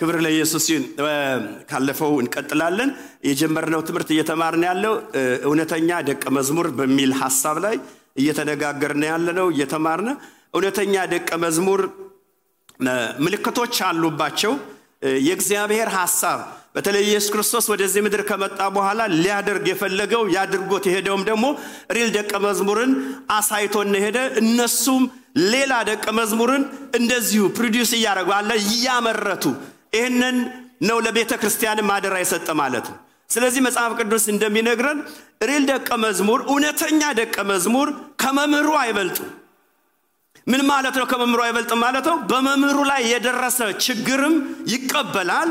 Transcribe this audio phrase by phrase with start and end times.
[0.00, 0.84] ክብር ለኢየሱስ ይሁን።
[1.70, 2.90] ካለፈው እንቀጥላለን።
[3.28, 4.94] የጀመርነው ትምህርት እየተማርን ያለው
[5.48, 7.76] እውነተኛ ደቀ መዝሙር በሚል ሀሳብ ላይ
[8.20, 10.10] እየተነጋገርን ያለ እየተማርን
[10.54, 11.80] እውነተኛ ደቀ መዝሙር
[13.24, 14.52] ምልክቶች አሉባቸው።
[15.26, 16.38] የእግዚአብሔር ሀሳብ
[16.74, 21.44] በተለይ ኢየሱስ ክርስቶስ ወደዚህ ምድር ከመጣ በኋላ ሊያደርግ የፈለገው ያድርጎት የሄደውም ደግሞ
[21.96, 22.92] ሪል ደቀ መዝሙርን
[23.36, 25.04] አሳይቶን ሄደ። እነሱም
[25.52, 26.62] ሌላ ደቀ መዝሙርን
[26.98, 29.44] እንደዚሁ produce እያደረጉ አለ እያመረቱ
[29.92, 30.36] ይህንን
[30.88, 32.96] ነው ለቤተ ክርስቲያን ማደራ የሰጠ ማለት ነው።
[33.30, 34.98] ስለዚህ መጽሐፍ ቅዱስ እንደሚነግረን
[35.48, 37.88] real ደቀ መዝሙር እውነተኛ ደቀ መዝሙር
[38.22, 39.28] ከመምህሩ አይበልጥም።
[40.46, 41.06] ምን ማለት ነው?
[41.10, 44.34] ከመምህሩ አይበልጥም ማለት ነው። በመምህሩ ላይ የደረሰ ችግርም
[44.72, 45.48] ይቀበላል፣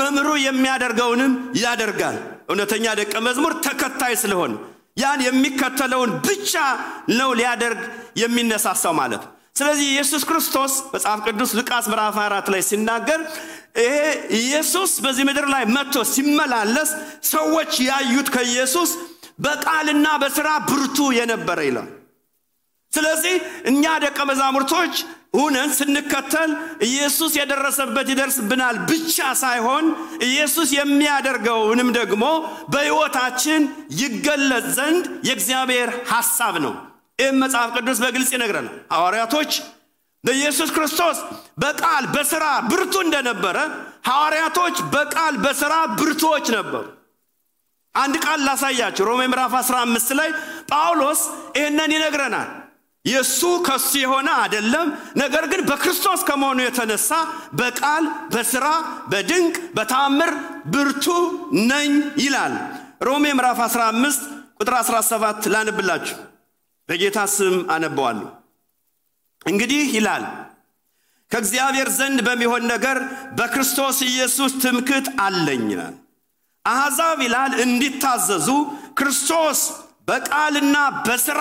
[0.00, 2.16] መምህሩ የሚያደርገውንም ያደርጋል።
[2.50, 4.52] እውነተኛ ደቀ መዝሙር ተከታይ ስለሆነ
[4.96, 6.52] ያን የሚከተለውን ብቻ
[7.18, 7.80] ነው ሊያደርግ
[8.22, 13.20] የሚነሳሳው ማለት ነው። ስለዚህ ኢየሱስ ክርስቶስ መጽሐፍ ቅዱስ ሉቃስ ምዕራፍ 4 ላይ ሲናገር
[13.80, 13.96] ይሄ
[14.38, 16.90] ኢየሱስ በዚህ ምድር ላይ መጥቶ ሲመላለስ
[17.30, 18.90] ሰዎች ያዩት ከኢየሱስ
[19.38, 21.88] በቃልና በስራ ብርቱ የነበረ ይላል።
[22.92, 23.34] ስለዚህ
[23.70, 24.94] እኛ ደቀ መዛሙርቶች
[25.38, 26.50] ሁነን ስንከተል
[26.86, 29.84] ኢየሱስ የደረሰበት ይደርስብናል ብቻ ሳይሆን
[30.28, 32.24] ኢየሱስ የሚያደርገውንም ደግሞ
[32.74, 33.62] በሕይወታችን
[34.00, 36.74] ይገለጽ ዘንድ የእግዚአብሔር ሐሳብ ነው።
[37.20, 39.50] ይህም መጽሐፍ ቅዱስ በግልጽ ይነግረናል። ሐዋርያቶች
[40.24, 41.18] በኢየሱስ ክርስቶስ
[41.62, 43.56] በቃል በስራ ብርቱ እንደነበረ
[44.08, 46.84] ሐዋርያቶች በቃል በስራ ብርቱዎች ነበሩ።
[47.94, 50.28] አንድ ቃል ላሳያችሁ። ሮሜ ምዕራፍ 15 ላይ
[50.70, 51.20] ጳውሎስ
[51.56, 52.48] ይህንን ይነግረናል።
[53.04, 57.10] የእሱ ከሱ የሆነ አይደለም፣ ነገር ግን በክርስቶስ ከመሆኑ የተነሳ
[57.54, 58.66] በቃል በስራ
[59.12, 60.32] በድንቅ በታምር
[60.74, 61.06] ብርቱ
[61.70, 62.54] ነኝ ይላል።
[63.02, 64.26] ሮሜ ምዕራፍ 15
[64.60, 66.18] ቁጥር 17 ላንብላችሁ።
[66.90, 68.28] በጌታ ስም አነበዋለሁ።
[69.46, 70.24] እንግዲህ ይላል
[71.30, 72.98] ከእግዚአብሔር ዘንድ በሚሆን ነገር
[73.38, 75.94] በክርስቶስ ኢየሱስ ትምክት አለኝ ይላል።
[76.64, 78.48] አሕዛብ ይላል እንዲታዘዙ
[78.98, 79.60] ክርስቶስ
[80.08, 81.40] በቃልና በስራ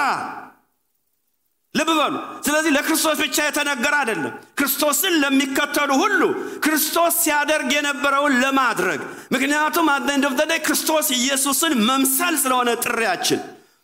[1.75, 6.21] ልብ በሉ። ስለዚህ ለክርስቶስ ብቻ የተነገረ አይደለም። ክርስቶስን ለሚከተሉ ሁሉ
[6.63, 9.01] ክርስቶስ ሲያደርግ የነበረውን ለማድረግ
[9.35, 13.41] ምክንያቱም አንደንደፍተዳይ ክርስቶስ ኢየሱስን መምሰል ስለሆነ ጥሪያችን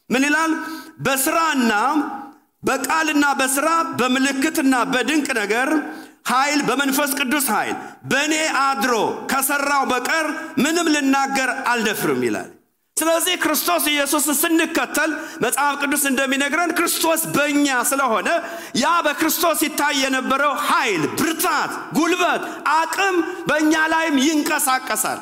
[0.10, 0.52] ምን ይላል?
[0.98, 1.72] በስራና
[2.64, 3.68] በቃልና በስራ
[4.00, 5.70] በምልክትና በድንቅ ነገር
[6.30, 7.76] ኃይል በመንፈስ ቅዱስ ኃይል
[8.12, 8.94] በእኔ አድሮ
[9.32, 10.28] ከሰራው በቀር
[10.64, 12.50] ምንም ልናገር አልደፍርም ይላል።
[12.98, 15.12] ስለዚህ ክርስቶስ ኢየሱስን ስንከተል
[15.44, 18.28] መጽሐፍ ቅዱስ እንደሚነግረን ክርስቶስ በእኛ ስለሆነ
[18.78, 22.44] ያ በክርስቶስ ይታይ የነበረው ኃይል፣ ብርታት፣ ጉልበት፣
[22.76, 23.18] አቅም
[23.50, 25.20] በእኛ ላይም ይንቀሳቀሳል።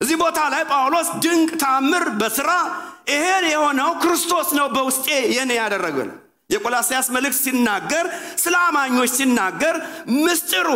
[0.00, 2.50] እዚህ ቦታ ላይ ጳውሎስ ድንቅ ታምር በስራ
[3.06, 6.08] ይሄን የሆነው ክርስቶስ ነው በውስጤ የኔ ያደረገው
[6.50, 8.06] የቆላስያስ መልእክት ሲናገር
[8.42, 9.76] ስለ አማኞች ሲናገር
[10.18, 10.68] ምስጢሩ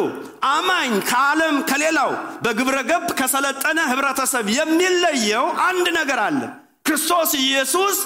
[0.51, 2.11] አማኝ ከዓለም ከሌላው
[2.45, 6.41] በግብረ ገብ ከሰለጠነ ህብረተሰብ የሚለየው አንድ ነገር አለ።
[6.89, 7.99] ክርስቶስ ኢየሱስ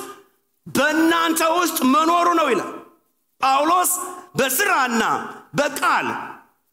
[0.67, 2.73] በእናንተ ውስጥ መኖሩ ነው ይላል
[3.41, 3.93] ጳውሎስ።
[4.39, 5.03] በስራና
[5.55, 6.07] በቃል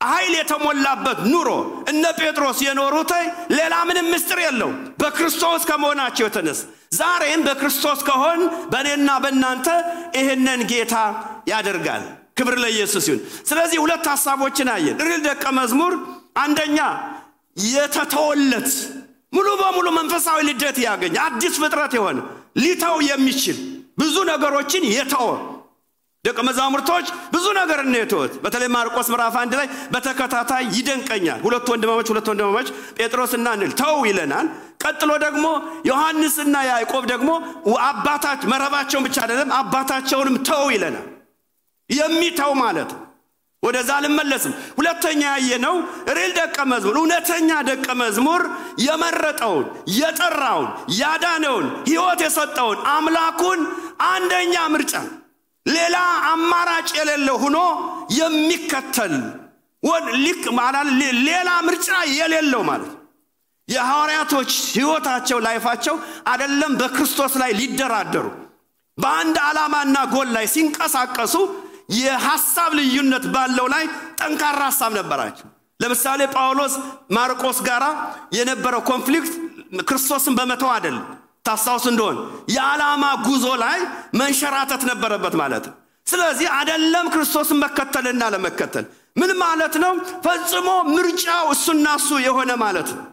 [0.01, 1.49] ኃይል የተሞላበት ኑሮ
[1.91, 3.11] እነ ጴጥሮስ የኖሩት
[3.51, 4.69] ሌላ ምንም ምስጢር የለው
[5.01, 6.61] በክርስቶስ ከመሆናቸው የተነሳ
[6.99, 8.39] ዛሬም በክርስቶስ ከሆን
[8.71, 9.67] በእኔና በእናንተ
[10.17, 10.95] ይህንን ጌታ
[11.51, 12.05] ያደርጋል።
[12.37, 15.93] ክብር ለኢየሱስ ይሁን። ስለዚህ ሁለት ሀሳቦችን አየን። ሪል ደቀ መዝሙር
[16.43, 16.79] አንደኛ
[17.57, 18.71] የተተወለት
[19.33, 22.19] ሙሉ በሙሉ መንፈሳዊ ልደት ያገኘ አዲስ ፍጥረት የሆነ
[22.61, 23.57] ሊተው የሚችል
[23.99, 25.27] ብዙ ነገሮችን የተወ
[26.25, 32.27] ደቀ መዛሙርቶች ብዙ ነገር ነው በተለይ ማርቆስ ምዕራፍ አንድ ላይ በተከታታይ ይደንቀኛል። ሁለት ወንድማሞች ሁለት
[32.31, 34.47] ወንድማሞች ጴጥሮስና እንል ተው ይለናል።
[34.83, 35.45] ቀጥሎ ደግሞ
[35.89, 37.29] ዮሐንስና ያዕቆብ ደግሞ
[37.87, 41.07] አባታች መረባቸውን ብቻ አይደለም አባታቸውንም ተው ይለናል።
[41.89, 43.05] የሚተው ማለት ነው።
[43.63, 45.75] ወደዛ አልመለስም። ሁለተኛ ያየነው
[46.17, 48.43] ሪል ደቀ መዝሙር እውነተኛ ደቀ መዝሙር
[48.85, 49.65] የመረጠውን
[49.97, 53.61] የጠራውን ያዳነውን ሕይወት የሰጠውን አምላኩን
[54.09, 54.93] አንደኛ ምርጫ
[55.69, 55.97] ሌላ
[56.31, 57.57] አማራጭ የሌለው ሆኖ
[58.19, 59.15] የሚከተል
[61.27, 62.93] ሌላ ምርጫ የሌለው ማለት
[63.67, 65.95] የሐዋርያቶች ሕይወታቸው ላይፋቸው
[66.31, 68.25] አደለም በክርስቶስ ላይ ሊደራደሩ
[68.97, 71.35] በአንድ ዓላማና ጎል ላይ ሲንቀሳቀሱ
[71.97, 73.85] የሐሳብ ልዩነት ባለው ላይ
[74.19, 75.47] ጠንካራ ሐሳብ ነበራቸው።
[75.79, 76.73] ለምሳሌ ጳውሎስ
[77.11, 77.83] ማርቆስ ጋር
[78.37, 79.33] የነበረው ኮንፍሊክት
[79.89, 81.05] ክርስቶስን በመተው አይደለም።
[81.45, 82.17] ታስታውስ እንደሆን
[82.53, 83.79] የዓላማ ጉዞ ላይ
[84.21, 85.65] መንሸራተት ነበረበት ማለት
[86.07, 89.93] ስለዚህ አደለም ክርስቶስን መከተልና ለመከተል ምን ማለት ነው?
[90.25, 93.05] ፈጽሞ ምርጫው እሱና እሱ የሆነ ማለት ነው።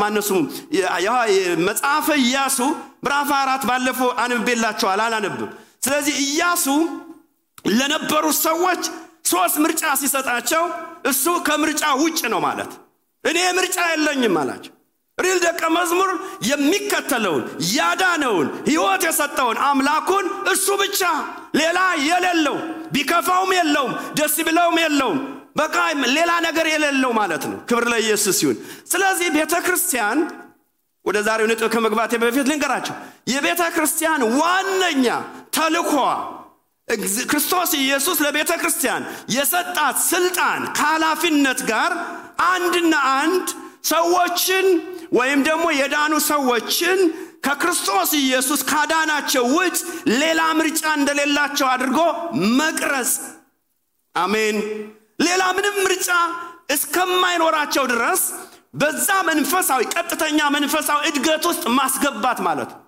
[0.00, 0.30] ማነሱ
[1.66, 2.58] መጽሐፈ ኢያሱ
[3.04, 5.50] ምዕራፍ አራት ባለፈው አንብቤላቸዋል፣ አላነብም።
[5.86, 6.66] ስለዚህ ኢያሱ
[7.72, 8.82] ለነበሩት ሰዎች
[9.26, 10.64] ሶስት ምርጫ ሲሰጣቸው
[11.10, 12.72] እሱ ከምርጫ ውጭ ነው ማለት
[13.24, 14.72] እኔ ምርጫ የለኝም አላቸው
[15.18, 16.10] ሪል ደቀ መዝሙር
[16.48, 17.42] የሚከተለውን
[17.74, 21.00] ያዳነውን ህይወት የሰጠውን አምላኩን እሱ ብቻ
[21.60, 22.56] ሌላ የሌለው
[22.94, 25.18] ቢከፋውም የለውም ደስ ቢለውም የለውም
[25.56, 25.76] በቃ
[26.16, 28.56] ሌላ ነገር የሌለው ማለት ነው። ክብር ለኢየሱስ ይሁን።
[28.92, 30.18] ስለዚህ ቤተ ክርስቲያን
[31.04, 32.96] ወደ ዛሬው ነጥብ ከመግባቴ በፊት ልንገራቸው
[33.32, 35.06] የቤተ ክርስቲያን ዋነኛ
[35.56, 36.06] ተልኮዋ
[37.30, 39.02] ክርስቶስ ኢየሱስ ለቤተ ክርስቲያን
[39.34, 41.92] የሰጣት ስልጣን ከኃላፊነት ጋር
[42.48, 43.46] አንድና አንድ
[43.84, 44.66] ሰዎችን
[45.18, 46.98] ወይም ደግሞ የዳኑ ሰዎችን
[47.46, 49.76] ከክርስቶስ ኢየሱስ ካዳናቸው ውጭ
[50.20, 51.98] ሌላ ምርጫ እንደሌላቸው አድርጎ
[52.60, 53.12] መቅረጽ።
[54.14, 54.56] አሜን።
[55.26, 56.08] ሌላ ምንም ምርጫ
[56.74, 58.22] እስከማይኖራቸው ድረስ
[58.74, 62.80] በዛ መንፈሳዊ ቀጥተኛ መንፈሳዊ እድገት ውስጥ ማስገባት ማለት ነው።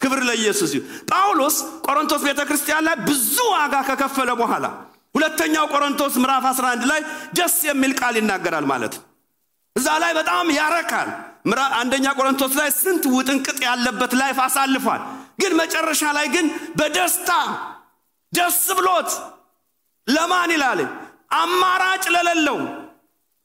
[0.00, 1.56] ክብር ለኢየሱስ ይሁን። ጳውሎስ
[1.86, 4.66] ቆሮንቶስ ቤተ ክርስቲያን ላይ ብዙ ዋጋ ከከፈለ በኋላ
[5.14, 7.00] ሁለተኛው ቆሮንቶስ ምዕራፍ 11 ላይ
[7.38, 9.04] ደስ የሚል ቃል ይናገራል ማለት ነው
[9.76, 11.08] እዛ ላይ በጣም ያረካል።
[11.80, 15.02] አንደኛ ቆሮንቶስ ላይ ስንት ውጥንቅጥ ያለበት life አሳልፏል።
[15.40, 16.46] ግን መጨረሻ ላይ ግን
[16.78, 17.30] በደስታ
[18.32, 19.10] ደስ ብሎት
[20.06, 20.80] ለማን ይላል?
[21.36, 22.58] አማራጭ ለሌለው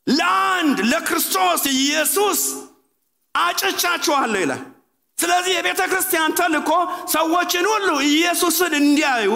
[0.07, 2.41] ለአንድ ለክርስቶስ ኢየሱስ
[3.35, 4.63] አጭቻችኋለሁ ይላል።
[5.17, 6.71] ስለዚህ የቤተ ክርስቲያን ተልኮ
[7.11, 9.29] ሰዎችን ሁሉ ኢየሱስን እንዲያዩ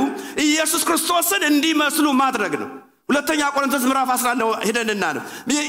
[0.46, 2.70] ኢየሱስ ክርስቶስን እንዲመስሉ ማድረግ ነው
[3.10, 5.24] ሁለተኛ ቆሮንቶስ ምዕራፍ 11 ሄደንና ነው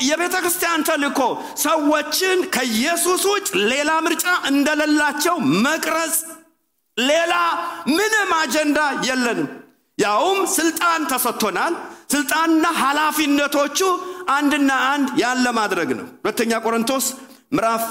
[0.09, 1.21] የቤተ ክርስቲያን ተልኮ
[1.63, 6.17] ሰዎችን ከኢየሱስ ውጭ ሌላ ምርጫ እንደሌላቸው መቅረጽ
[6.97, 7.35] ሌላ
[7.97, 8.79] ምንም አጀንዳ
[9.09, 9.49] የለንም።
[9.99, 11.75] ያውም ስልጣን ተሰጥቶናል።
[12.13, 13.79] ስልጣንና ኃላፊነቶቹ
[14.35, 17.07] አንድና አንድ ያለ ማድረግ ነው። ሁለተኛ ቆሮንቶስ
[17.57, 17.85] ምዕራፍ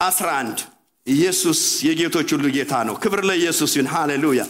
[0.00, 0.60] 11
[1.06, 4.42] ኢየሱስ የጌቶች ሁሉ ጌታ ነው። ክብር ለኢየሱስ ይሁን። ሃሌሉያ!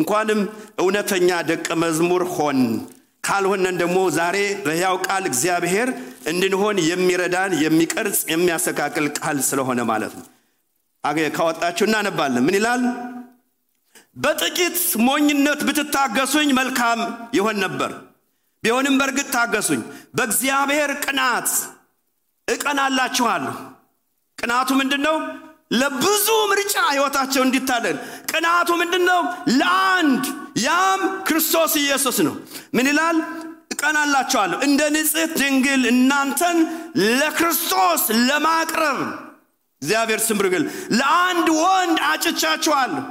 [0.00, 0.40] እንኳንም
[0.82, 2.58] እውነተኛ ደቀ መዝሙር ሆን
[3.24, 5.88] ካልሆነን ደግሞ ዛሬ በሕያው ቃል እግዚአብሔር
[6.30, 10.26] እንድንሆን የሚረዳን የሚቀርጽ የሚያስተካክል ቃል ስለሆነ ማለት ነው።
[11.34, 12.82] ካወጣችሁ እናነባለን። ምን ይላል?
[14.16, 17.00] በጥቂት ሞኝነት ብትታገሱኝ መልካም
[17.34, 17.90] ይሆን ነበር።
[18.62, 19.82] ቢሆንም በእርግጥ ታገሱኝ።
[20.16, 21.50] በእግዚአብሔር ቅናት
[22.48, 23.54] እቀናላችኋለሁ።
[24.38, 25.16] ቅናቱ ምንድን ነው
[25.72, 27.96] ለብዙ ምርጫ ህይወታቸው እንዲታደል።
[28.30, 29.20] ቅናቱ ምንድን ነው
[29.58, 30.24] ለአንድ
[30.60, 32.34] ያም ክርስቶስ ኢየሱስ ነው።
[32.74, 33.16] ምን ይላል?
[33.72, 36.58] እቀናላችኋለሁ። እንደ ንጽሕት ድንግል እናንተን
[37.18, 39.00] ለክርስቶስ ለማቅረብ።
[39.82, 40.64] እግዚአብሔር ስምርግል
[40.98, 43.04] ለአንድ ወንድ አጭቻችኋለሁ።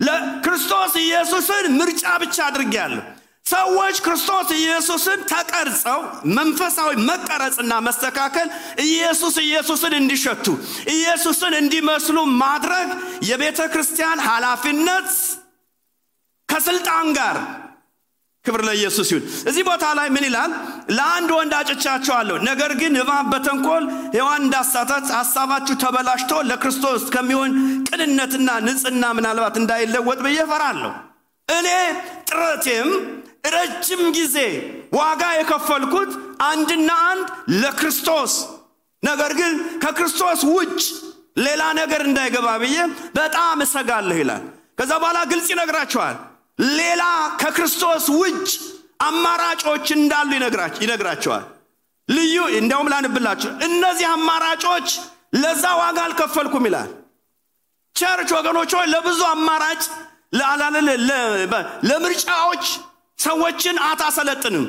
[0.00, 3.02] ለክርስቶስ ኢየሱስን ምርጫ ብቻ አድርጌያለሁ።
[3.46, 6.00] ሰዎች ክርስቶስ ኢየሱስን ተቀርጸው
[6.36, 8.48] መንፈሳዊ መቀረጽና መስተካከል
[8.86, 10.46] ኢየሱስ ኢየሱስን እንዲሸቱ
[10.94, 12.88] ኢየሱስን እንዲመስሉ ማድረግ
[13.28, 15.08] የቤተ ክርስቲያን ኃላፊነት
[16.52, 17.36] ከስልጣን ጋር።
[18.44, 20.52] ክብር ለኢየሱስ ይሁን። እዚህ ቦታ ላይ ምን ይላል?
[20.96, 23.84] ለአንድ ወንድ አጭቻቸዋለሁ ነገር ግን እባብ በተንኮል
[24.16, 27.52] ሔዋን እንዳሳታት ሀሳባችሁ ተበላሽቶ ለክርስቶስ ከሚሆን
[27.88, 30.90] ቅንነትና ንጽህና ምናልባት እንዳይለወጥ ብዬ ፈራለሁ
[31.48, 31.68] እኔ
[32.30, 32.90] ጥረቴም
[33.54, 34.36] ረጅም ጊዜ
[34.98, 36.10] ዋጋ የከፈልኩት
[36.48, 37.28] አንድና አንድ
[37.62, 38.34] ለክርስቶስ
[39.02, 40.80] ነገር ግን ከክርስቶስ ውጭ
[41.46, 42.76] ሌላ ነገር እንዳይገባ ብዬ
[43.16, 44.42] በጣም እሰጋለሁ ይላል።
[44.78, 46.16] ከዛ በኋላ ግልጽ ይነግራቸዋል
[46.70, 47.02] ሌላ
[47.40, 48.48] ከክርስቶስ ውጭ
[49.06, 50.28] አማራጮች እንዳሉ
[50.82, 51.44] ይነግራቸዋል።
[52.08, 54.88] ልዩ እንዲያውም ላንብላቸው እነዚህ አማራጮች
[55.42, 56.90] ለዛ ዋጋ አልከፈልኩም ይላል።
[57.96, 59.82] ቸርች ወገኖች ሆይ ለብዙ አማራጭ
[61.88, 62.64] ለምርጫዎች
[63.18, 64.64] ሰዎችን አታሰለጥንም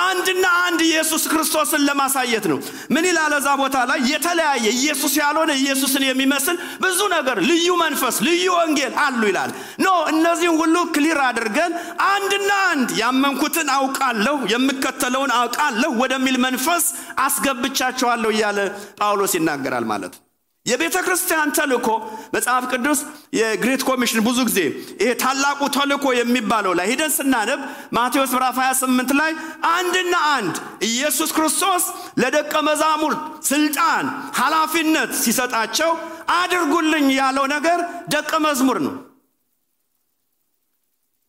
[0.00, 2.58] አንድና አንድ ኢየሱስ ክርስቶስን ለማሳየት ነው።
[2.94, 3.32] ምን ይላል?
[3.38, 9.20] እዛ ቦታ ላይ የተለያየ ኢየሱስ ያልሆነ ኢየሱስን የሚመስል ብዙ ነገር ልዩ መንፈስ ልዩ ወንጌል አሉ
[9.30, 11.72] ይላል። no እነዚህም ሁሉ clear አድርገን
[12.08, 16.86] አንድና አንድ ያመንኩትን አውቃለሁ የምከተለውን አውቃለሁ ወደሚል መንፈስ
[17.28, 18.58] አስገብቻቸዋለሁ እያለ
[19.00, 20.24] ጳውሎስ ይናገራል ማለት ነው
[20.68, 21.88] የቤተ ክርስቲያን ተልኮ
[22.34, 23.00] መጽሐፍ ቅዱስ
[23.38, 24.60] የ great commission ብዙ ጊዜ
[25.00, 27.60] ይሄ ታላቁ ተልኮ የሚባለው ላይ ሂደን ስናነብ
[27.96, 29.32] ማቴዎስ ምዕራፍ 28 ላይ
[29.72, 30.56] አንድና አንድ
[30.88, 31.84] ኢየሱስ ክርስቶስ
[32.22, 34.06] ለደቀ መዛሙርት ስልጣን
[34.40, 35.92] ኃላፊነት ሲሰጣቸው
[36.36, 37.78] አድርጉልኝ ያለው ነገር
[38.14, 38.94] ደቀ መዝሙር ነው።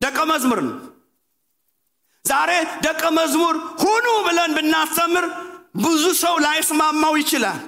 [0.01, 0.75] ደቀ መዝሙር ነው።
[2.25, 2.51] ዛሬ
[2.85, 5.25] ደቀ መዝሙር ሁኑ ብለን ብናስተምር
[5.83, 7.59] ብዙ ሰው ላይስማማው ይችላል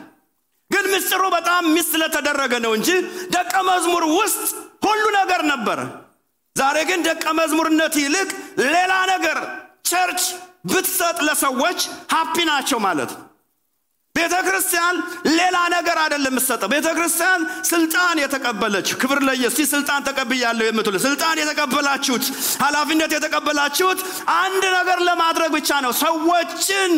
[0.94, 2.90] ምስጢሩ በጣም ሚስ ስለተደረገ ነው እንጂ
[3.36, 4.40] ደቀ መዝሙር ውስጥ
[4.86, 5.80] ሁሉ ነገር ነበረ
[6.56, 8.30] ዛሬ ግን ደቀ መዝሙርነት ይልቅ
[8.68, 9.38] ሌላ ነገር
[9.86, 10.24] church
[10.72, 11.80] ብትሰጥ ለሰዎች
[12.14, 13.28] happy ናቸው ማለት ነው
[14.16, 14.96] ቤተ ክርስቲያን
[15.38, 22.26] ሌላ ነገር አይደለም የምትሰጠው። ቤተ ክርስቲያን ስልጣን የተቀበለችው ክብር ለኢየሱስ ስልጣን ተቀብያለሁ የምትሉ ስልጣን የተቀበላችሁት
[22.64, 24.00] ኃላፊነት የተቀበላችሁት
[24.38, 26.92] አንድ ነገር ለማድረግ ብቻ ነው። ሰዎችን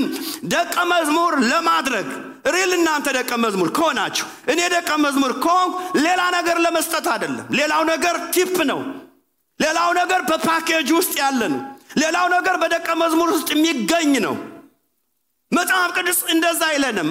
[0.53, 2.09] ደቀ መዝሙር ለማድረግ
[2.45, 8.15] real እናንተ ደቀ መዝሙር ከሆናችሁ እኔ ደቀ መዝሙር ከሆንኩ ሌላ ነገር ለመስጠት አይደለም። ሌላው ነገር
[8.35, 8.79] tip ነው።
[9.59, 11.61] ሌላው ነገር በፓኬጅ ውስጥ ያለ ነው።
[12.01, 14.35] ሌላው ነገር በደቀ መዝሙር ውስጥ የሚገኝ ነው።
[15.51, 17.09] መጽሐፍ ቅዱስ እንደዛ አይለንም።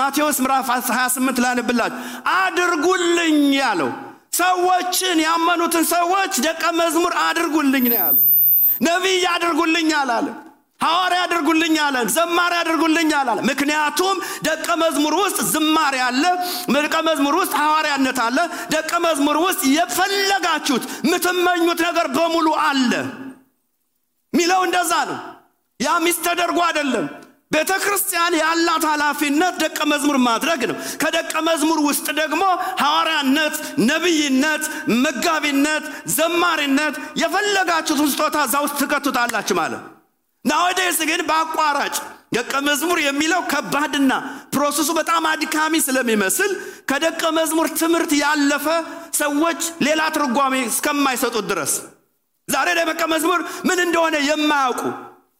[0.00, 2.00] ማቴዎስ ምዕራፍ 28 ላንብላችሁ።
[2.38, 3.90] አድርጉልኝ ያለው
[4.38, 8.24] ሰዎችን ያመኑትን ሰዎች ደቀ መዝሙር አድርጉልኝ ነው ያለው።
[8.80, 10.26] ነቢይ አድርጉልኝ አላለ።
[10.80, 14.16] ሐዋርያ አድርጉልኝ አለን። ዘማሪ አድርጉልኝ አላለ። ምክንያቱም
[14.46, 16.24] ደቀ መዝሙር ውስጥ ዝማሬ አለ።
[16.76, 18.38] ደቀ መዝሙር ውስጥ ሐዋርያነት አለ።
[18.74, 22.92] ደቀ መዝሙር ውስጥ የፈለጋችሁት የምትመኙት ነገር በሙሉ አለ
[24.32, 25.18] ሚለው እንደዛ ነው።
[25.80, 27.06] ያ ሚስ ተደርጎ አይደለም።
[27.54, 32.42] ቤተ ክርስቲያን ያላት ኃላፊነት ደቀ መዝሙር ማድረግ ነው። ከደቀ መዝሙር ውስጥ ደግሞ
[32.82, 33.54] ሐዋርያነት፣
[33.88, 34.64] ነቢይነት፣
[35.04, 35.84] መጋቢነት፣
[36.16, 39.84] ዘማሪነት የፈለጋችሁትን ስጦታ እዛ ውስጥ ትከቱታላችሁ ማለት
[40.44, 41.96] ናወዴስ ግን በአቋራጭ
[42.34, 44.12] ደቀ መዝሙር የሚለው ከባድና
[44.54, 46.50] process ኡ በጣም አድካሚ ስለሚመስል
[46.90, 48.66] ከደቀ መዝሙር ትምህርት ያለፈ
[49.18, 51.72] ሰዎች ሌላ ትርጓሜ እስከማይሰጡት ድረስ
[52.48, 54.82] ዛሬ ደቀ መዝሙር ምን እንደሆነ የማያውቁ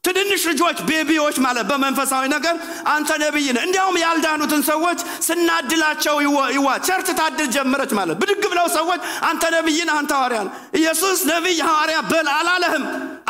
[0.05, 2.55] ትንንሽ ልጆች baby ዎች ማለት በመንፈሳዊ ነገር
[2.93, 6.17] አንተ ነቢይ ነህ። እንዲያውም ያልዳኑትን ሰዎች ስናድላቸው
[6.57, 9.01] ይዋ church ታድል ጀመረች ማለት ብድግ ብለው ሰዎች
[9.31, 10.41] አንተ ነቢይ ነህ፣ አንተ ሐዋርያ
[10.81, 12.87] ኢየሱስ ነቢይ ሐዋርያ በል አላለህም፣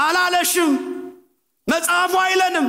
[0.06, 0.72] አላለሽም።
[1.68, 2.66] መጽሐፉ አይለንም።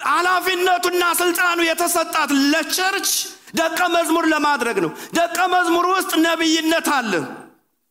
[0.00, 3.10] ኃላፊነቱና ስልጣኑ የተሰጣት ለ church
[3.58, 7.12] ደቀ መዝሙር ለማድረግ ነው። ደቀ መዝሙር ውስጥ ነቢይነት አለ።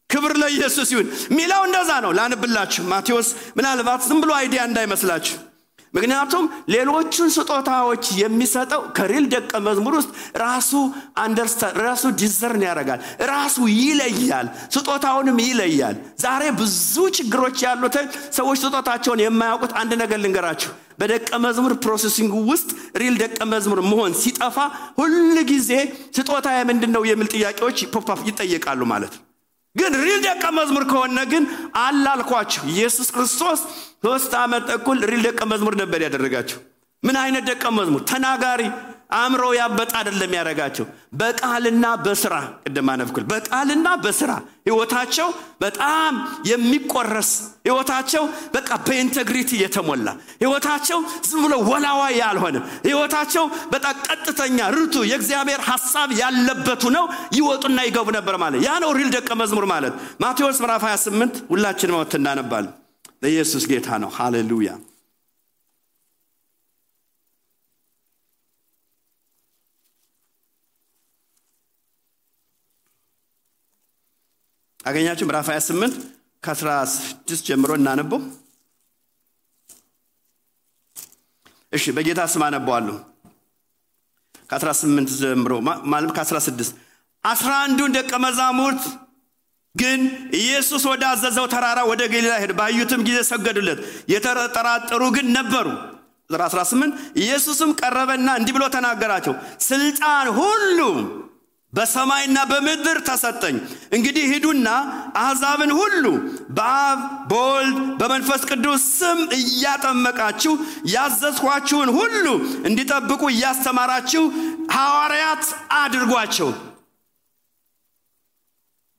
[0.10, 5.36] ክብር ለኢየሱስ ይሁን ሚለው እንደዛ ነው። ላንብላችሁ ማቴዎስ ምናልባት ዝም ብሎ idea እንዳይመስላችሁ።
[5.94, 10.12] ምክንያቱም ሌሎቹን ስጦታዎች የሚሰጠው ከ real ደቀ መዝሙር ውስጥ
[10.44, 10.72] ራሱ
[11.24, 13.00] understand ራሱ ዲዘርን ያደርጋል፣
[13.32, 17.96] ራሱ ይለያል፣ ስጦታውንም ይለያል። ዛሬ ብዙ ችግሮች ያሉት
[18.38, 22.70] ሰዎች ስጦታቸውን የማያውቁት አንድ ነገር ልንገራችሁ። በደቀ መዝሙር processing ውስጥ
[23.02, 24.58] real ደቀ መዝሙር መሆን ሲጠፋ
[24.98, 25.16] ሁል
[25.52, 25.72] ጊዜ
[26.18, 29.24] ስጦታ ምንድን ነው የሚል ጥያቄዎች pop ይጠየቃሉ ማለት ነው።
[29.76, 31.44] ግን real ደቀ መዝሙር ከሆነ ግን
[31.80, 33.60] አላልኳችሁ ኢየሱስ ክርስቶስ
[34.06, 36.60] ሶስት ዓመት ተኩል real ደቀ መዝሙር ነበር ያደረጋቸው።
[37.04, 38.02] ምን አይነት ደቀ መዝሙር?
[38.04, 38.62] ተናጋሪ
[39.10, 42.34] አእምሮ ያበጣ አይደለም ያደረጋቸው። በቃልና በስራ
[42.64, 44.32] ቅድም አነብኩል። በቃልና በስራ
[44.68, 45.28] ህይወታቸው
[45.62, 46.14] በጣም
[46.52, 47.30] የሚቆረስ
[47.68, 48.24] ህይወታቸው
[48.56, 50.08] በቃ በ integrity የተሞላ
[50.42, 51.00] ህይወታቸው
[51.30, 57.06] ዝም ብሎ ወላዋይ ያልሆነ ህይወታቸው በጣም ቀጥተኛ ርቱዕ የእግዚአብሔር ሀሳብ ያለበቱ ነው።
[57.38, 62.14] ይወጡና ይገቡ ነበር ማለት ያ ነው real ደቀ መዝሙር ማለት። ማቴዎስ ምዕራፍ 28 ሁላችን አውጥተን
[62.20, 62.74] እናነባለን።
[63.24, 64.72] ለኢየሱስ ጌታ ነው። ሃሌሉያ
[74.88, 75.26] አገኛችሁ?
[75.28, 75.96] ምዕራፍ 28
[76.44, 77.08] ከ16
[77.48, 78.20] ጀምሮ እናነበው።
[81.74, 82.96] እሺ፣ በጌታ ስም አነበዋለሁ።
[84.52, 85.52] ከ18 ጀምሮ
[85.94, 86.70] ማለት ከ16
[87.24, 88.84] አስራ አንዱን ደቀ መዛሙርት
[89.76, 90.00] ግን
[90.40, 93.80] ኢየሱስ ወደ አዘዘው ተራራ ወደ ገሊላ ሄድ። ባዩትም ጊዜ ሰገዱለት።
[94.14, 95.68] የተጠራጠሩ ግን ነበሩ።
[96.30, 99.34] ቁጥር 18 ኢየሱስም ቀረበና እንዲህ ብሎ ተናገራቸው፣
[99.68, 100.80] ስልጣን ሁሉ
[101.74, 103.56] በሰማይና በምድር ተሰጠኝ።
[103.92, 104.68] እንግዲህ ሂዱና
[105.22, 106.06] አሕዛብን ሁሉ
[106.58, 107.00] በአብ
[107.32, 110.54] በወልድ በመንፈስ ቅዱስ ስም እያጠመቃችሁ
[110.94, 112.26] ያዘዝኋችሁን ሁሉ
[112.70, 114.24] እንዲጠብቁ እያስተማራችሁ
[114.76, 115.46] ሐዋርያት
[115.80, 116.50] አድርጓቸው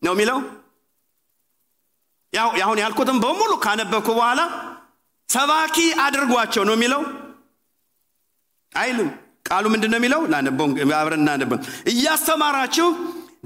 [0.02, 0.40] ነው የሚለው።
[2.32, 4.40] ያው አሁን ያልኩትም በሙሉ ካነበብኩ በኋላ
[5.28, 7.02] ሰባኪ አድርጓቸው ነው የሚለው
[8.72, 9.08] አይልም።
[9.48, 10.20] ቃሉ ምንድን ነው የሚለው?
[10.98, 11.58] አብረን እናነበው።
[11.92, 12.88] እያስተማራችሁ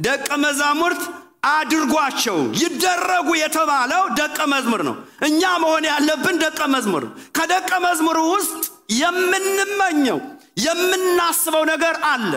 [0.07, 1.03] ደቀ መዛሙርት
[1.51, 4.95] አድርጓቸው። ይደረጉ የተባለው ደቀ መዝሙር ነው።
[5.29, 7.05] እኛ መሆን ያለብን ደቀ መዝሙር።
[7.37, 8.63] ከደቀ መዝሙር ውስጥ
[9.03, 10.19] የምንመኘው
[10.67, 12.33] የምናስበው ነገር አለ።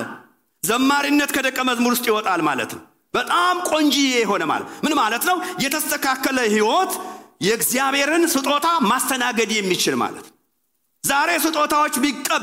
[0.64, 5.36] ዘማሪነት ከደቀ መዝሙር ውስጥ ይወጣል ማለት ነው። በጣም ቆንጂዬ የሆነ ማለት ምን ማለት ነው?
[5.64, 6.94] የተስተካከለ ህይወት
[7.46, 10.35] የእግዚአብሔርን ስጦታ ማስተናገድ የሚችል ማለት ነው።
[11.06, 11.96] ዛሬ ስጦታዎች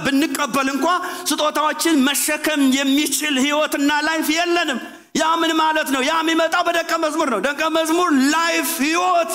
[0.05, 0.87] ብንቀበል እንኳ
[1.31, 4.81] ስጦታዎችን መሸከም የሚችል ህይወትና life የለንም።
[5.17, 6.03] ያ ምን ማለት ነው?
[6.03, 9.33] ያ የሚመጣው በደቀ መዝሙር ነው። ደቀ መዝሙር life ህይወት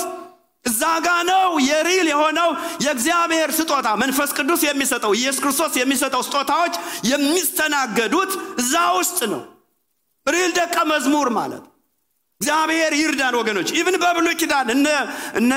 [0.66, 2.50] እዛ ጋ ነው የ real የሆነው
[2.84, 6.76] የእግዚአብሔር ስጦታ መንፈስ ቅዱስ የሚሰጠው ኢየሱስ ክርስቶስ የሚሰጠው ስጦታዎች
[7.12, 8.32] የሚስተናገዱት
[8.62, 9.42] እዛ ውስጥ ነው።
[10.28, 11.64] real ደቀ መዝሙር ማለት
[12.42, 14.68] እግዚአብሔር ይርዳን ወገኖች። even በብሉይ ኪዳን
[15.40, 15.54] እነ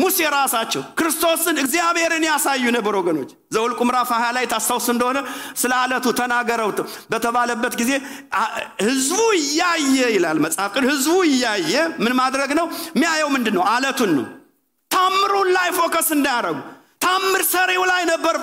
[0.00, 5.18] ሙሴ ራሳቸው ክርስቶስን እግዚአብሔርን ያሳዩ ነበር ወገኖች። ዘኁልቁ ምዕራፍ 20 ላይ ታስታውስ እንደሆነ
[5.60, 6.70] ለአለቱ ተናገረው
[7.12, 7.92] በተባለበት ጊዜ
[8.84, 11.72] ህዝቡ እያየ ይላል መጽሐፍ ቅዱስ። ህዝቡ እያየ
[12.04, 13.30] ምን ማድረግ ነው የሚያየው?
[13.36, 13.64] ምንድን ነው?
[13.72, 14.26] አለቱን ነው።
[14.90, 16.58] ታምሩን ላይ focus እንዳያደረጉ
[17.04, 18.34] ታምር ሰሪው ላይ ነበር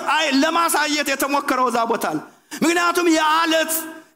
[0.42, 2.04] ለማሳየት የተሞከረው እዛ ቦታ
[2.62, 3.72] ምክንያቱም የአለት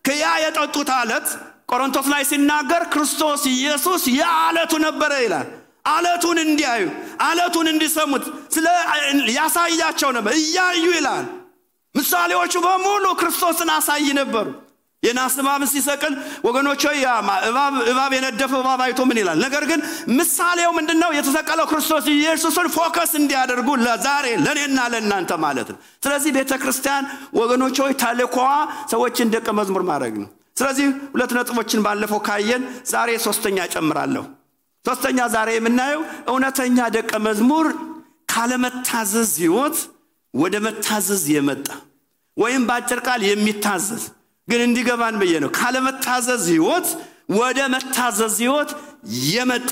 [0.07, 1.27] ከያ የጠጡት አለት
[1.73, 5.49] ቆሮንቶስ ላይ ሲናገር ክርስቶስ ኢየሱስ የአለቱ ነበረ ይላል።
[5.91, 6.83] አለቱን እንዲያዩ
[7.21, 8.25] አለቱን እንዲሰሙት
[8.55, 8.67] ስለ
[9.37, 11.25] ያሳያቸው ነበር። እያዩ ይላል።
[11.95, 14.47] ምሳሌዎቹ በሙሉ ክርስቶስን አሳይ ነበሩ።
[15.03, 16.13] የናስ እባብን ሲሰቅል
[16.45, 16.83] ወገኖች
[17.91, 19.39] እባብ የነደፈ እባብ አይቶ ምን ይላል?
[19.45, 19.81] ነገር ግን
[20.19, 21.11] ምሳሌው ምንድን ነው?
[21.19, 27.05] የተሰቀለው ክርስቶስ ኢየሱስን focus እንዲያደርጉ ለዛሬ ለእኔና ለእናንተ ማለት ነው። ስለዚህ ቤተ ክርስቲያን
[27.41, 28.49] ወገኖች ተልኮዋ
[28.93, 34.25] ሰዎችን ደቀ መዝሙር ማድረግ ነው። ስለዚህ ሁለት ነጥቦችን ባለፈው ካየን ዛሬ ሶስተኛ ጨምራለሁ።
[34.85, 37.67] ሶስተኛ ዛሬ የምናየው እውነተኛ ደቀ መዝሙር
[38.33, 39.77] ካለመታዘዝ ህይወት
[40.35, 41.67] ወደ መታዘዝ የመጣ
[42.37, 44.05] ወይም በአጭር ቃል የሚታዘዝ
[44.49, 46.87] ግን እንዲገባን ብዬ ነው። ካለመታዘዝ ህይወት
[47.39, 48.71] ወደ መታዘዝ ህይወት
[49.29, 49.71] የመጣ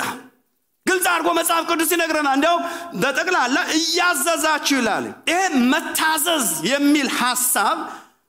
[0.87, 2.63] ግልጽ አድርጎ መጽሐፍ ቅዱስ ይነግረናል። እንዲያውም
[3.03, 5.41] በጠቅላላ እያዘዛችሁ ይላል። ይሄ
[5.73, 7.79] መታዘዝ የሚል ሐሳብ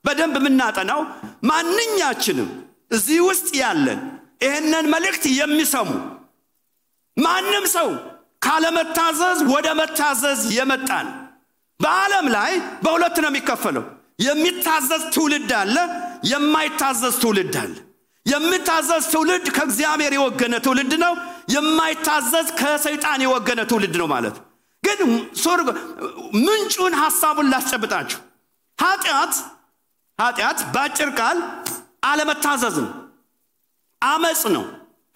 [0.04, 1.00] በደንብ የምናጠናው
[1.48, 2.48] ማንኛችንም
[2.96, 4.00] እዚህ ውስጥ ያለን
[4.44, 5.90] ይህንን መልእክት የሚሰሙ
[7.16, 7.88] ማንም ሰው
[8.46, 11.08] ካለመታዘዝ ወደ መታዘዝ የመጣን
[11.80, 13.84] በዓለም ላይ በሁለት ነው የሚከፈለው።
[14.22, 15.76] የሚታዘዝ ትውልድ አለ፣
[16.30, 17.74] የማይታዘዝ ትውልድ አለ።
[18.26, 21.14] የሚታዘዝ ትውልድ ከእግዚአብሔር የወገነ ትውልድ ነው።
[21.54, 24.36] የማይታዘዝ ከሰይጣን የወገነ ትውልድ ነው ማለት
[24.82, 25.00] ግን
[26.40, 28.20] ምንጩን ሐሳቡን ላስጨብጣችሁ
[28.78, 29.34] ኃጢአት
[30.22, 31.38] ኃጢአት በአጭር ቃል
[32.04, 32.90] አለመታዘዝ ነው፣
[34.02, 34.64] አመፅ ነው።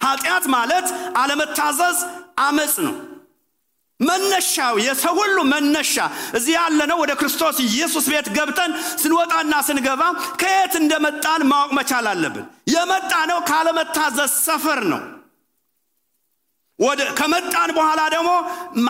[0.01, 0.87] ኃጢአት ማለት
[1.21, 1.97] አለመታዘዝ
[2.39, 2.95] አመፅ ነው።
[3.99, 5.95] መነሻው የሰው ሁሉ መነሻ
[6.37, 8.71] እዚህ ያለነው ወደ ክርስቶስ ኢየሱስ ቤት ገብተን
[9.01, 10.01] ስንወጣና ስንገባ
[10.41, 15.01] ከየት እንደመጣን ማወቅ መቻል አለብን። የመጣ ነው ካለመታዘዝ ሰፈር ነው።
[17.19, 18.31] ከመጣን በኋላ ደግሞ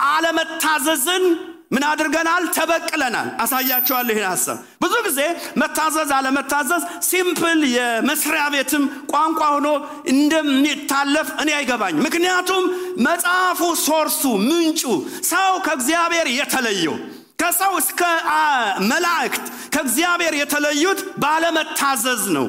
[0.07, 1.25] አለመታዘዝን
[1.71, 2.43] ምን አድርገናል?
[2.57, 5.19] ተበቅለናል። አሳያቸዋለሁ ይህን ሀሳብ። ብዙ ጊዜ
[5.61, 9.67] መታዘዝ አለመታዘዝ simple የመስሪያ ቤትም ቋንቋ ሆኖ
[10.13, 12.63] እንደሚታለፍ እኔ አይገባኝ። ምክንያቱም
[13.07, 14.81] መጽሐፉ source ኡ ምንጩ
[15.29, 16.95] ሰው ከእግዚአብሔር የተለየው
[17.41, 18.01] ከሰው እስከ
[18.91, 22.47] መላእክት ከእግዚአብሔር የተለዩት ባለመታዘዝ ነው።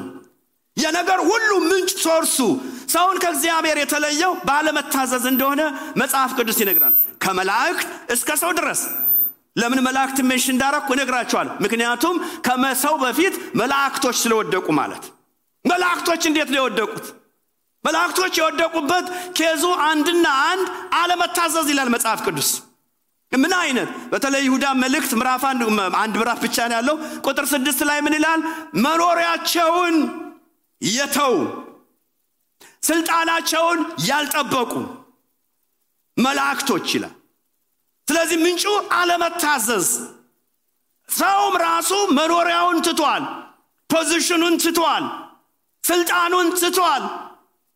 [0.77, 2.37] የነገር ሁሉ ምንጭ ሶርሱ
[2.91, 5.61] ሰውን ከእግዚአብሔር የተለየው ባለመታዘዝ እንደሆነ
[6.01, 8.81] መጽሐፍ ቅዱስ ይነግራል። ከመላእክት እስከ ሰው ድረስ
[9.59, 15.03] ለምን መላእክት ሜንሽ እንዳረኩ እነግራቸዋል። ምክንያቱም ከመሰው በፊት መላእክቶች ስለወደቁ ማለት።
[15.65, 17.05] መላእክቶች እንዴት ነው የወደቁት?
[17.85, 19.05] መላእክቶች የወደቁበት
[19.37, 20.65] ኬዙ አንድና አንድ
[20.99, 22.49] አለመታዘዝ ይላል መጽሐፍ ቅዱስ።
[23.31, 25.61] ምን አይነት በተለይ ይሁዳ መልእክት ምዕራፍ አንድ
[26.15, 26.95] ምዕራፍ ብቻ ነው ያለው።
[27.25, 28.41] ቁጥር ስድስት ላይ ምን ይላል?
[28.85, 29.95] መኖሪያቸውን
[30.81, 31.35] የተው
[32.83, 34.71] ስልጣናቸውን ያልጠበቁ
[36.17, 37.13] መላእክቶች ይላል።
[38.09, 38.63] ስለዚህ ምንጩ
[38.99, 39.87] አለመታዘዝ፣
[41.09, 43.23] ሰውም ራሱ መኖሪያውን ትቷል፣
[43.89, 45.05] ፖዚሽኑን ትቷል፣
[45.83, 47.03] ስልጣኑን ትቷል።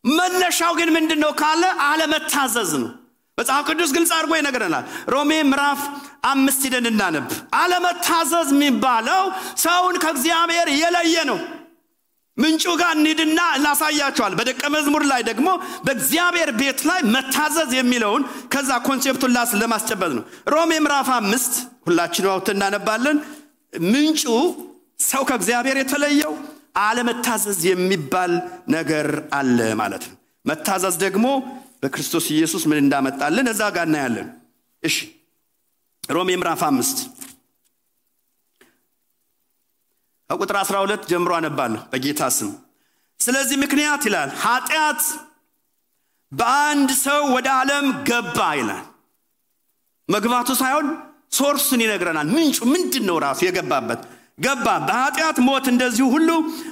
[0.04, 2.89] መነሻው ግን ምንድን ነው ካለ አለመታዘዝ ነው።
[3.38, 5.80] መጽሐፍ ቅዱስ ግልጽ አድርጎ ይነግረናል። ሮሜ ምዕራፍ
[6.26, 7.26] አምስት ሂደን እናነብ።
[7.62, 9.24] አለመታዘዝ የሚባለው
[9.63, 11.39] ሰውን ከእግዚአብሔር የለየ ነው።
[12.38, 15.48] ምንጩ ጋር እንሂድና እናሳያቸዋል። በደቀ መዝሙር ላይ ደግሞ
[15.86, 21.54] በእግዚአብሔር ቤት ላይ መታዘዝ የሚለውን ከዛ concept ኡን ላስ ለማስጨበጥ ነው። ሮሜ ምዕራፍ አምስት
[21.88, 23.17] ሁላችን አውጥተን እናነባለን።
[23.88, 24.24] ምንጩ
[25.06, 26.34] ሰው ከእግዚአብሔር የተለየው
[26.84, 28.32] አለመታዘዝ የሚባል
[28.76, 29.08] ነገር
[29.39, 30.15] አለ ማለት ነው።
[30.46, 31.26] መታዘዝ ደግሞ
[31.84, 34.28] በክርስቶስ ኢየሱስ ምን እንዳመጣልን እዛ ጋር እናያለን።
[34.84, 34.98] እሺ
[36.10, 36.98] ሮሜ ምዕራፍ አምስት
[40.34, 42.52] ከቁጥር 12 ጀምሮ አነባለሁ በጌታ ስም።
[43.19, 45.02] ስለዚህ ምክንያት ይላል ኃጢአት
[46.32, 48.84] በአንድ ሰው ወደ ዓለም ገባ ይላል።
[50.10, 50.88] መግባቱ ሳይሆን
[51.32, 53.15] ሶርስን ይነግረናል። ምንጩ ምንድን ነው?
[53.26, 54.02] ራሱ የገባበት
[54.38, 56.30] ገባ። በኃጢአት ሞት እንደዚሁ ሁሉ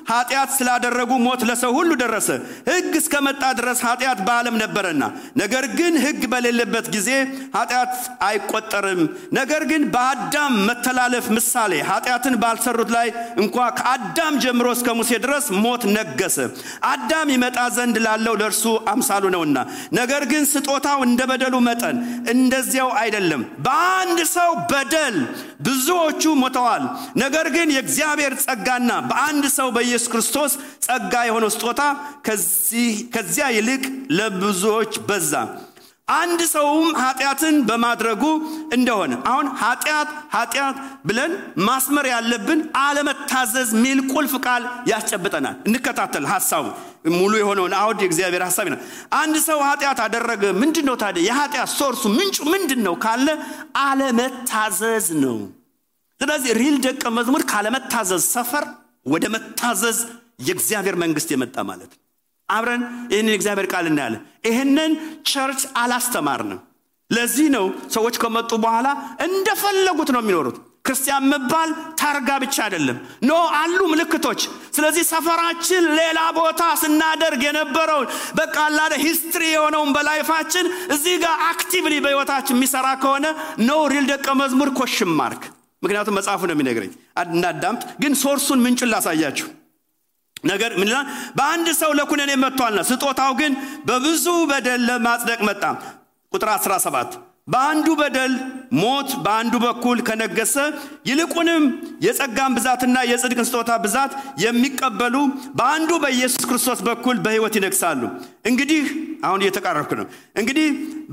[0.09, 2.29] ኃጢአት ስላደረጉ ሞት ለሰው ሁሉ ደረሰ።
[2.69, 5.03] ሕግ እስከመጣ ድረስ ኃጢአት በዓለም ነበረና፣
[5.41, 7.09] ነገር ግን ሕግ በሌለበት ጊዜ
[7.57, 7.91] ኃጢአት
[8.27, 9.01] አይቆጠርም።
[9.39, 13.07] ነገር ግን በአዳም መተላለፍ ምሳሌ ኃጢአትን ባልሰሩት ላይ
[13.43, 16.37] እንኳ ከአዳም ጀምሮ እስከ ሙሴ ድረስ ሞት ነገሰ።
[16.91, 19.57] አዳም ይመጣ ዘንድ ላለው ለእርሱ አምሳሉ ነውና፣
[19.93, 21.95] ነገር ግን ስጦታው እንደ በደሉ መጠን
[22.33, 25.15] እንደዚያው አይደለም። በአንድ ሰው በደል
[25.65, 26.83] ብዙዎቹ ሞተዋል።
[27.21, 30.53] ነገር ግን የእግዚአብሔር ጸጋና በአንድ ሰው በኢየሱስ ክርስቶስ
[30.85, 31.81] ጸጋ የሆነው ስጦታ
[33.15, 33.83] ከዚያ ይልቅ
[34.17, 35.33] ለብዙዎች በዛ።
[36.13, 38.23] አንድ ሰውም ኃጢአትን በማድረጉ
[38.75, 41.31] እንደሆነ። አሁን ኃጢአት ኃጢአት ብለን
[41.67, 46.65] ማስመር ያለብን አለመታዘዝ ሚል ቁልፍ ቃል ያስጨብጠናል። እንከታተል ሀሳቡ
[47.13, 48.79] ሙሉ የሆነውን አውድ የእግዚአብሔር ሀሳብ ነው
[49.19, 51.23] አንድ ሰው ኃጢአት አደረገ። ምንድን ነው ታዲያ?
[51.29, 53.27] የኃጢአት ሶርሱ ምንጩ ምንድን ነው ካለ
[53.85, 55.39] አለመታዘዝ ነው
[56.21, 58.65] ስለዚህ real ደቀ መዝሙር ካለመታዘዝ ሰፈር
[59.05, 59.99] ወደ መታዘዝ
[60.47, 61.99] የእግዚአብሔር መንግስት የመጣ ማለት ነው።
[62.49, 62.81] አብረን
[63.11, 64.91] ይህንን የእግዚአብሔር ቃል እናያለን። ይህንን
[65.29, 66.59] church አላስተማርንም።
[67.09, 68.87] ለዚህ ነው ሰዎች ከመጡ በኋላ
[69.25, 74.41] እንደፈለጉት ነው የሚኖሩት። ክርስቲያን መባል ታርጋ ብቻ አይደለም። no አሉ ምልክቶች።
[74.75, 78.07] ስለዚህ ሰፈራችን ሌላ ቦታ ስናደርግ የነበረውን
[78.39, 80.65] በቃ ላደ history የሆነውን በ life ኣችን
[80.95, 83.25] እዚህ ጋር actively በህይወታችን የሚሰራ ከሆነ
[83.67, 85.43] no real ደቀ መዝሙር question mark
[85.81, 86.91] ምክንያቱም መጽሐፉ ነው የሚነግረኝ።
[87.23, 89.47] እናዳምጥ ግን source ኡን ምንጩን ላሳያችሁ።
[90.43, 90.89] ነገር ምን
[91.35, 93.53] በአንድ ሰው ለኩነኔ መጥቷልና ስጦታው ግን
[93.85, 95.63] በብዙ በደል ለማጽደቅ መጣ።
[96.31, 98.33] ቁጥር 17 በአንዱ በደል
[98.79, 100.55] ሞት በአንዱ በኩል ከነገሰ
[101.07, 101.63] ይልቁንም
[102.05, 104.11] የጸጋን ብዛትና የጽድቅን ስጦታ ብዛት
[104.43, 105.15] የሚቀበሉ
[105.57, 108.01] በአንዱ በኢየሱስ ክርስቶስ በኩል በህይወት ይነግሳሉ።
[108.49, 108.83] እንግዲህ
[109.23, 110.05] አሁን እየተቃረብክ ነው።
[110.39, 110.67] እንግዲህ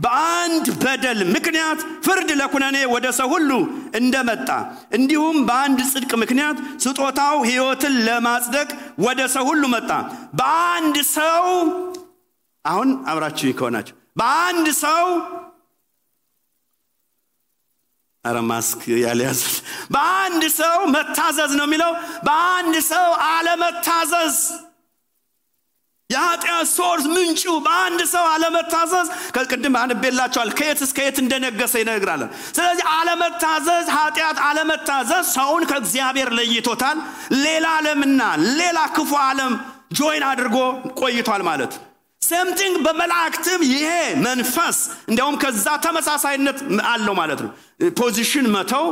[0.04, 3.50] በአንድ በደል ምክንያት ፍርድ ለኩነኔ ወደ ሰው ሁሉ
[4.00, 4.48] እንደመጣ
[4.98, 8.68] እንዲሁም በአንድ ጽድቅ ምክንያት ስጦታው ህይወትን ለማጽደቅ
[9.06, 9.90] ወደ ሰው ሁሉ መጣ።
[10.40, 11.44] በአንድ ሰው
[12.64, 15.04] አሁን አብራችሁ ከሆናችሁ በአንድ ሰው
[18.24, 19.40] አረ ማስክ ያልያዝ
[19.94, 21.92] በአንድ ሰው መታዘዝ ነው የሚለው።
[22.26, 24.38] በአንድ ሰው አለመታዘዝ
[26.11, 33.87] የኃጢአት source ምንጩ በአንድ ሰው አለመታዘዝ። ከቅድም አንብቤላችኋለሁ ከየት እስከ የት እንደነገሰ ይነግራለን ስለዚህ አለመታዘዝ
[33.96, 37.00] ኃጢአት አለመታዘዝ ሰውን ከእግዚአብሔር ለይቶታል።
[37.44, 38.20] ሌላ ዓለምና
[38.57, 39.52] ሌላ ክፉ ዓለም
[39.98, 40.57] join አድርጎ
[41.00, 41.74] ቆይቷል ማለት
[42.22, 43.88] same thing በመላእክትም ይሄ
[44.24, 44.78] መንፈስ
[45.09, 46.59] እንዲያውም ከዛ ተመሳሳይነት
[46.92, 47.50] አለው ማለት ነው።
[48.00, 48.87] position መተው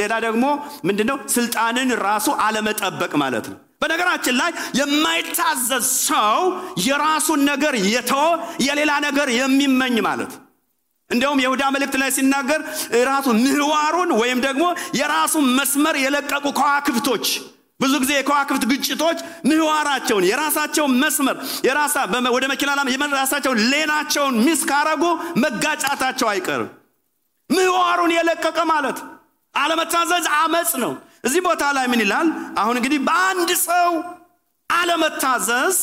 [0.00, 0.44] ሌላ ደግሞ
[0.88, 1.16] ምንድነው?
[1.34, 6.40] ስልጣንን ራሱ አለመጠበቅ ማለት ነው። በነገራችን ላይ የማይታዘዝ ሰው
[6.86, 8.26] የራሱን ነገር የተወ
[8.66, 10.32] የሌላ ነገር የሚመኝ ማለት
[11.10, 12.60] እንዲያውም የሁዳ መልእክት ላይ ሲናገር
[13.10, 14.64] ራሱ ምህዋሩን ወይም ደግሞ
[15.00, 17.26] የራሱን መስመር የለቀቁ ከዋክብቶች
[17.84, 19.18] ብዙ ጊዜ የከዋክብት ግጭቶች
[19.48, 21.96] ምህዋራቸውን የራሳቸውን መስመር የራሳ
[22.36, 25.04] ወደ መኪና የራሳቸውን ሌናቸውን ሚስ ካረጉ
[25.44, 26.70] መጋጫታቸው አይቀርም።
[27.50, 28.98] ምህዋሩን የለቀቀ ማለት
[29.54, 30.92] አለመታዘዝ አመፅ ነው።
[31.26, 32.28] እዚህ ቦታ ላይ ምን ይላል?
[32.60, 33.90] አሁን እንግዲህ በአንድ ሰው
[34.70, 35.78] አለመታዘዝ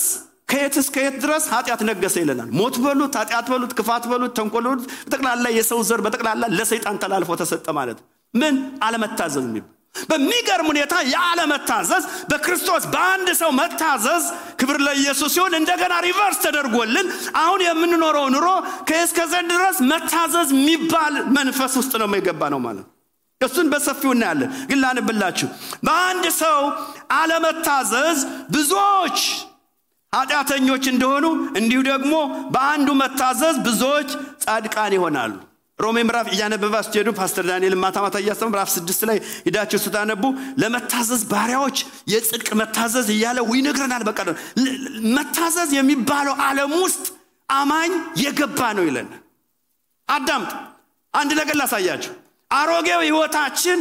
[0.52, 4.86] ከየት እስከ የት ድረስ ኃጢአት ነገሰ ይለናል። ሞት በሉት ኃጢአት በሉት ክፋት በሉት ተንኮል በሉት
[5.04, 8.00] በጠቅላላ የሰው ዘር በጠቅላላ ለሰይጣን ተላልፎ ተሰጠ ማለት
[8.34, 8.56] ምን?
[8.86, 14.24] አለመታዘዝ የሚባል በሚገርም ሁኔታ የአለመታዘዝ በክርስቶስ በአንድ ሰው መታዘዝ
[14.60, 17.08] ክብር ለኢየሱስ ሲሆን እንደገና reverse ተደርጎልን
[17.42, 18.48] አሁን የምንኖረው ኑሮ
[18.90, 22.88] ከእስከዚህን ድረስ መታዘዝ የሚባል መንፈስ ውስጥ ነው የገባ ነው ማለት
[23.42, 25.48] እሱን በሰፊው እናያለን። ግን ላንብላችሁ።
[25.86, 26.60] በአንድ ሰው
[27.16, 28.20] አለመታዘዝ
[28.56, 29.20] ብዙዎች
[30.14, 31.26] ኃጢአተኞች እንደሆኑ
[31.60, 32.14] እንዲሁ ደግሞ
[32.54, 34.10] በአንዱ መታዘዝ ብዙዎች
[34.44, 35.32] ጻድቃን ይሆናሉ
[35.80, 40.24] ሮሜ ምዕራፍ እያነበባ ስትሄዱ ፓስተር ዳንኤል ማታ ማታ እያስተምር ምዕራፍ ስድስት ላይ ሂዳችሁ ስታነቡ
[40.62, 41.78] ለመታዘዝ ባሪያዎች
[42.14, 44.20] የጽድቅ መታዘዝ እያለ ይነግረናል። በቃ
[45.18, 47.06] መታዘዝ የሚባለው ዓለም ውስጥ
[47.50, 49.08] አማኝ የገባ ነው ይለን።
[50.10, 50.52] አዳምጥ።
[51.14, 52.14] አንድ ነገር ላሳያችሁ።
[52.52, 53.80] አሮጌው ህይወታችን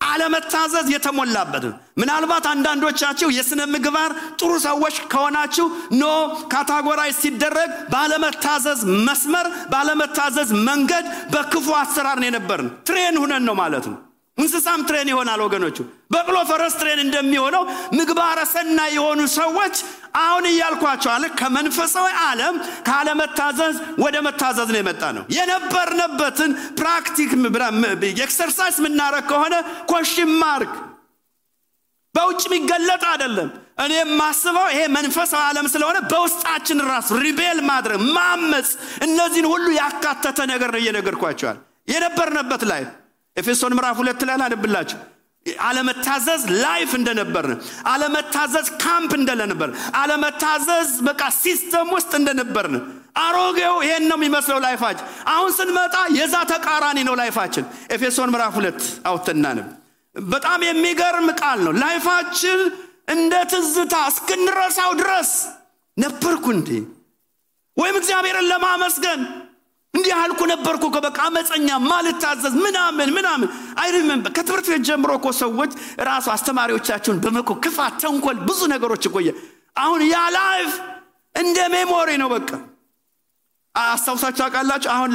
[0.00, 1.64] አለመታዘዝ የተሞላበት።
[2.00, 6.04] ምናልባት አንዳንዶቻችሁ የስነ ምግባር ጥሩ ሰዎች ከሆናችሁ no
[6.52, 13.98] categorize ሲደረግ ባለመታዘዝ መስመር ባለመታዘዝ መንገድ በክፉ አሰራር ነው የነበርን። train ሁነን ነው ማለት ነው
[14.38, 15.78] እንስሳም train ይሆናል ወገኖቹ።
[16.12, 17.62] በቅሎ ፈረስ train እንደሚሆነው
[17.98, 19.76] ምግባረ ሰናይ የሆኑ ሰዎች
[20.20, 22.54] አሁን እያልኳችሁ ከመንፈሳዊ ዓለም
[22.88, 27.32] ካለመታዘዝ ወደ መታዘዝ ነው የመጣ ነው። የነበርንበትን practice
[28.18, 29.54] exercise የምናረግ ከሆነ
[29.92, 30.74] question mark
[32.14, 33.48] በውጭ የሚገለጥ አይደለም።
[33.82, 38.70] እኔ የማስበው ይሄ መንፈሳዊ ዓለም ስለሆነ በውስጣችን ራሱ rebel ማድረግ ማመፅ
[39.06, 42.82] እነዚህን ሁሉ ያካተተ ነገር ነው እየነገርኳችሁ የነበርንበት ላይ
[43.38, 44.98] ኤፌሶን ምዕራፍ ሁለት ላይ ላንብላችሁ
[45.64, 47.58] አለመታዘዝ life እንደነበርን
[47.92, 49.68] አለመታዘዝ ካምፕ እንደነበር
[50.00, 52.76] አለመታዘዝ በቃ system ውስጥ እንደነበርን
[53.22, 58.54] አሮጌው ይሄን ነው የሚመስለው life ኣችን። አሁን ስንመጣ የዛ ተቃራኒ ነው life ኣችን። ኤፌሶን ምዕራፍ
[58.58, 59.68] ሁለት አውተናንም
[60.16, 62.60] በጣም የሚገርም ቃል ነው። life ኣችን
[63.14, 65.30] እንደ ትዝታ እስክንረሳው ድረስ
[65.96, 66.70] ነበርኩ እንዴ?
[67.76, 69.20] ወይም እግዚአብሔርን ለማመስገን
[69.94, 73.48] እንዲህ አልኩ ነበርኩ በቃ አመፀኛ ማልታዘዝ ምናምን ምናምን
[73.82, 75.72] I remember ከትምህርት ቤት ጀምሮ እኮ ሰዎች
[76.08, 79.28] ራሱ አስተማሪዎቻቸውን በመኮ ክፋት፣ ተንኮል፣ ብዙ ነገሮች እቆየ
[79.82, 80.72] አሁን ያ life
[81.34, 82.50] እንደ memory ነው በቃ።
[83.74, 84.88] አስታውሳችሁ አውቃላችሁ?
[84.94, 85.10] አሁን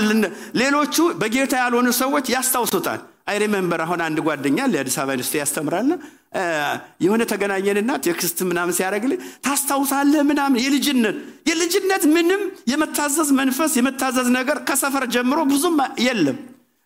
[0.56, 5.94] ሌሎቹ በጌታ ያልሆኑ ሰዎች ያስታውሱታል I remember አሁን አንድ ጓደኛ ለአዲስ አበባ ዩኒቨርሲቲ ያስተምራልና
[7.04, 11.18] የሆነ ተገናኘንና text ምናምን ሲያደርግልኝ ታስታውሳለህ ምናምን የልጅነት
[11.50, 16.40] የልጅነት ምንም የመታዘዝ መንፈስ የመታዘዝ ነገር ከሰፈር ጀምሮ ብዙም የለም።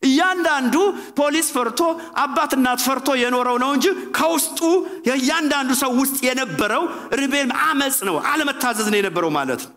[0.04, 0.76] እያንዳንዱ
[1.20, 1.80] ፖሊስ ፈርቶ
[2.24, 3.86] አባት እናት ፈርቶ የኖረው ነው እንጂ
[4.18, 4.60] ከውስጡ
[5.10, 6.84] የእያንዳንዱ ሰው ውስጥ የነበረው
[7.20, 9.74] rebel አመፅ ነው አለመታዘዝ ነው የነበረው ማለት ነው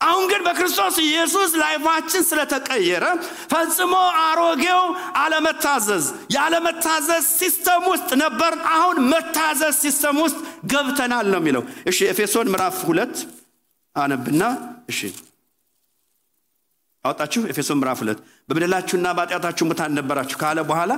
[0.00, 3.04] አሁን ግን በክርስቶስ ኢየሱስ life ኣችን ስለተቀየረ
[3.50, 4.82] ፈጽሞ አሮጌው
[5.22, 10.38] አለመታዘዝ የአለመታዘዝ system ውስጥ ነበር። አሁን መታዘዝ system ውስጥ
[10.72, 13.14] ገብተናል ነው የሚለው። እሺ ኤፌሶን ምዕራፍ ሁለት
[13.96, 14.42] አነብና
[14.88, 15.00] እሺ።
[17.04, 17.40] አወጣችሁ?
[17.52, 20.92] ኤፌሶን ምዕራፍ ሁለት። በበደላችሁና በኃጢአታችሁ ሙታን ነበራችሁ ካለ በኋላ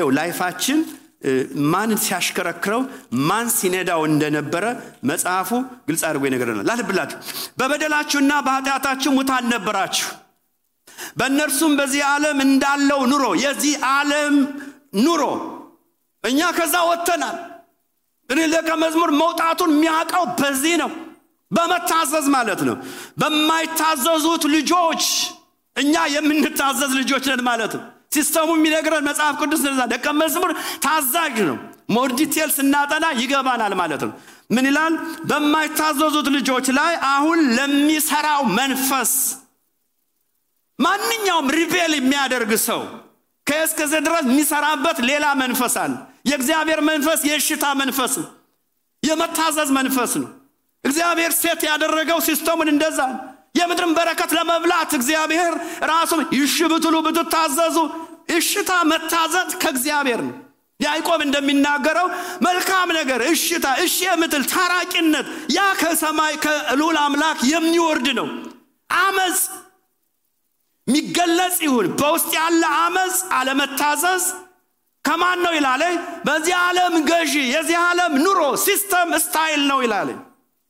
[0.00, 0.78] ው ላይፋችን
[1.72, 2.82] ማን ሲያሽከረክረው
[3.28, 4.64] ማን ሲነዳው እንደነበረ
[5.10, 5.50] መጽሐፉ
[5.88, 7.18] ግልጽ አድርጎ ይነግረናል ላልብላችሁ
[7.58, 10.10] በበደላችሁና በኃጢአታችሁ ሙታን ነበራችሁ።
[11.18, 14.34] በእነርሱም በዚህ ዓለም እንዳለው ኑሮ የዚህ ዓለም
[15.04, 15.22] ኑሮ
[16.24, 17.38] እኛ ከዛ ወጥተናል።
[18.30, 20.92] እኔ ደቀ መዝሙር መውጣቱን የሚያውቀው በዚህ ነው።
[21.50, 22.76] በመታዘዝ ማለት ነው።
[23.20, 25.04] በማይታዘዙት ልጆች
[25.76, 27.82] እኛ የምንታዘዝ ልጆች ነን ማለት ነው
[28.14, 30.52] system ኡ የሚነግረን መጽሐፍ ቅዱስ ነዛ ደቀ መዝሙር
[30.84, 31.56] ታዛዥ ነው።
[31.94, 34.12] more detail ስናጠና ይገባናል ማለት ነው።
[34.50, 34.94] ምን ይላል?
[35.28, 39.12] በማይታዘዙት ልጆች ላይ አሁን ለሚሰራው መንፈስ
[40.78, 42.80] ማንኛውም rebel የሚያደርግ ሰው
[43.46, 45.92] ከእስከዚህ ድረስ የሚሰራበት ሌላ መንፈስ አለ።
[46.30, 48.28] የእግዚአብሔር መንፈስ የእሺታ መንፈስ ነው።
[49.02, 50.30] የመታዘዝ መንፈስ ነው።
[50.84, 53.00] እግዚአብሔር set ያደረገው system ኡን እንደዛ
[53.58, 55.52] የምድርን በረከት ለመብላት እግዚአብሔር
[55.90, 57.76] ራሱ እሺ ብትሉ ብትታዘዙ
[58.36, 60.34] እሺታ መታዘዝ ከእግዚአብሔር ነው።
[60.80, 62.06] ያዕቆብ እንደሚናገረው
[62.46, 68.28] መልካም ነገር እሺታ እሺ የምትል ታራቂነት ያ ከሰማይ ከልዑል አምላክ የሚወርድ ነው።
[68.90, 69.38] አመፅ
[70.86, 74.24] የሚገለጽ ይሁን። በውስጥ ያለ አመፅ አለመታዘዝ
[75.04, 75.82] ከማን ነው ይላለ
[76.26, 80.10] በዚህ ዓለም ገዢ የዚህ ዓለም ኑሮ system style ነው ይላለ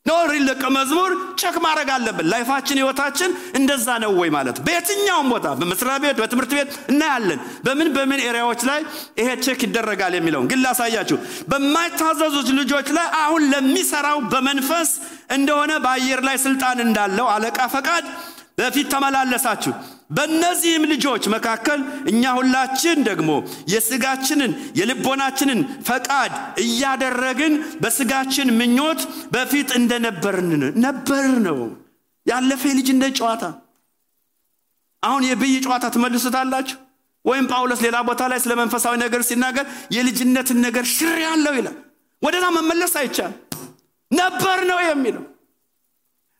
[0.06, 1.10] no real ደቀ መዝሙር
[1.40, 6.52] check ማድረግ አለብን። life ኣችን ህይወታችን እንደዛ ነው ወይ ማለት በየትኛውም ቦታ በመስሪያ ቤት በትምህርት
[6.56, 8.80] ቤት እናያለን። በምን በምን area ዎች ላይ
[9.20, 11.18] ይሄ check ይደረጋል የሚለውን ግን ላሳያችሁ።
[11.50, 14.90] በማይታዘዙት ልጆች ላይ አሁን ለሚሰራው በመንፈስ
[15.36, 18.04] እንደሆነ በአየር ላይ ስልጣን እንዳለው አለቃ ፈቃድ
[18.58, 19.72] በፊት ተመላለሳችሁ።
[20.10, 23.30] በእነዚህም ልጆች መካከል እኛ ሁላችን ደግሞ
[23.72, 26.32] የስጋችንን የልቦናችንን ፈቃድ
[26.64, 29.00] እያደረግን በስጋችን ምኞት
[29.34, 30.50] በፊት እንደነበርን
[30.84, 31.58] ነበር ነው።
[32.26, 33.44] ያለፈ የልጅነት ጨዋታ።
[35.02, 36.76] አሁን የብይ ጨዋታ ትመልሱታላችሁ?
[37.24, 41.76] ወይም ጳውሎስ ሌላ ቦታ ላይ ስለ መንፈሳዊ ነገር ሲናገር የልጅነትን ነገር ሽር ያለው ይላል።
[42.22, 43.32] ወደዛ መመለስ አይቻል
[44.10, 45.22] ነበር ነው የሚለው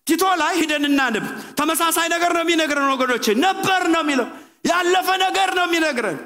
[0.07, 1.25] ቲቶ ላይ ሂደን እናንብ።
[1.59, 4.29] ተመሳሳይ ነገር ነው የሚነግረን ወገኖች ነበር ነው የሚለው።
[4.71, 6.19] ያለፈ ነገር ነው የሚነግረን።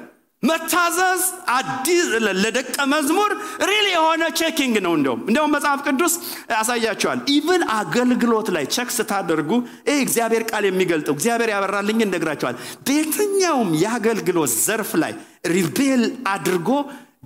[0.43, 1.21] መታዘዝ
[1.53, 2.05] አዲስ
[2.37, 3.31] ለደቀ መዝሙር
[3.69, 6.13] real የሆነ checking ነው እንደውም። እንደውም መጽሐፍ ቅዱስ
[6.53, 9.51] ያሳያቸዋል። even አገልግሎት ላይ check ስታደርጉ
[9.89, 12.55] ይህ እግዚአብሔር ቃል የሚገልጠው እግዚአብሔር ያበራልኝ እነግራቸዋል
[12.87, 15.15] በየትኛውም የአገልግሎት ዘርፍ ላይ
[15.53, 16.69] rebel አድርጎ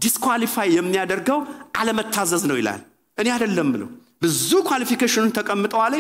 [0.04, 1.40] disqualify የሚያደርገው
[1.80, 2.82] አለመታዘዝ ነው ይላል።
[3.18, 3.90] እኔ አይደለም ብለው
[4.24, 5.94] ብዙ qualification ኑን ተቀምጠዋል።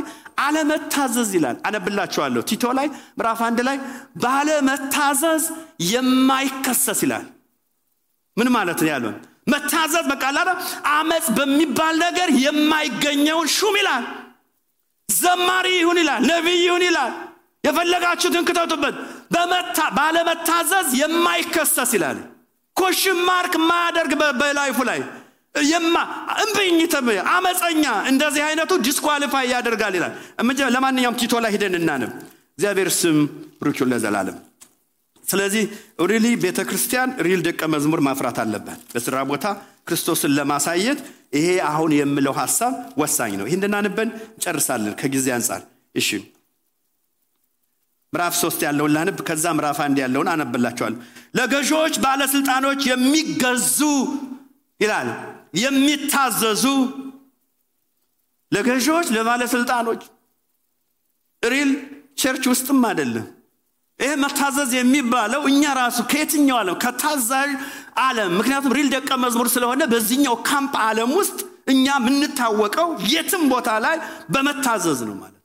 [0.46, 3.78] አለመታዘዝ ይላል። አነብላችኋለሁ። ቲቶ ላይ ምዕራፍ አንድ ላይ
[4.24, 5.44] ባለመታዘዝ
[5.94, 7.26] የማይከሰስ ይላል።
[8.38, 9.14] ምን ማለት ነው ያለው?
[9.52, 10.38] መታዘዝ በቃ
[10.92, 14.04] አመፅ በሚባል ነገር የማይገኘውን ሹም ይላል።
[15.10, 17.12] ዘማሪ ይሁን ይላል ነቢይ ይሁን ይላል።
[17.64, 18.96] የፈለጋችሁትን ክተቱበት።
[19.98, 22.18] ባለመታዘዝ የማይከሰስ ይላል።
[22.76, 25.00] question mark ማያደርግ በ life ኡ ላይ
[25.56, 25.96] የማ
[26.44, 26.78] እምብኝ
[27.32, 30.14] አመፀኛ እንደዚህ አይነቱ disqualify ያደርጋል ይላል።
[30.76, 32.12] ለማንኛውም ቲቶ ላይ ሂደን እናያለን
[32.56, 33.18] እግዚአብሔር ስም
[33.60, 34.38] ብሩክ ለዘላለም።
[35.24, 35.64] ስለዚህ
[36.12, 39.46] really ቤተ ክርስቲያን real ደቀ መዝሙር ማፍራት አለባት በስራ ቦታ
[39.88, 41.00] ክርስቶስን ለማሳየት
[41.38, 44.10] ይሄ አሁን የምለው ሀሳብ ወሳኝ ነው። ይህን አንብበን
[44.44, 45.62] ጨርሳለን ከጊዜ አንጻር
[45.96, 46.10] እሺ።
[48.14, 50.96] ምዕራፍ ሶስት ያለውን ላንብ ከዛ ምዕራፍ አንድ ያለውን አነብላችኋለሁ
[51.38, 53.80] ለገዢዎች ባለስልጣኖች የሚገዙ
[54.80, 55.10] ይላል
[55.54, 56.64] የሚታዘዙ
[58.52, 60.02] ለገዢዎች ለባለስልጣኖች
[61.44, 61.72] real
[62.22, 63.26] church ውስጥም አይደለም።
[64.00, 66.76] ይሄ መታዘዝ የሚባለው እኛ ራሱ ከየትኛው ዓለም?
[66.84, 67.50] ከታዛዥ
[68.04, 73.98] ዓለም። ምክንያቱም real ደቀ መዝሙር ስለሆነ በዚህኛው ካምፕ ዓለም ውስጥ እኛ የምንታወቀው የትም ቦታ ላይ
[74.34, 75.40] በመታዘዝ ነው ማለት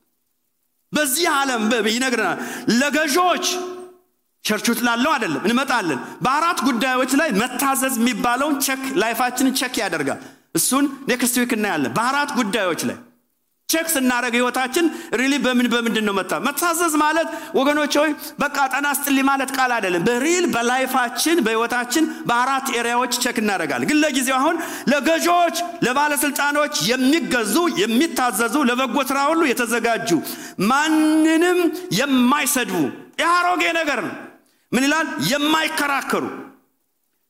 [0.93, 2.39] በዚህ ዓለም ይነግረናል።
[2.79, 3.45] ለገዢዎች
[4.45, 10.21] church ውስጥ ላለው አይደለም እንመጣለን። በአራት ጉዳዮች ላይ መታዘዝ የሚባለውን check life ኣችንን check ያደርጋል።
[10.55, 12.97] እሱን next week እናያለን። በአራት ጉዳዮች ላይ
[13.69, 14.85] check ስናደረግ ህይወታችን
[15.19, 20.05] really በምን በምንድን ነው መታ መታዘዝ ማለት ወገኖች ሆይ በቃ ጤና ይስጥልኝ ማለት ቃል አይደለም።
[20.07, 24.57] በ real በ life ኣችን በህይወታችን በአራት area ዎች check እናደረጋል ግን ለጊዜው አሁን
[24.93, 30.09] ለገዢዎች ለባለስልጣኖች የሚገዙ የሚታዘዙ ለበጎ ስራ ሁሉ የተዘጋጁ
[30.71, 31.59] ማንንም
[31.99, 32.75] የማይሰድቡ
[33.21, 34.15] ይህ አሮጌ ነገር ነው
[34.71, 35.07] ምን ይላል?
[35.31, 36.25] የማይከራከሩ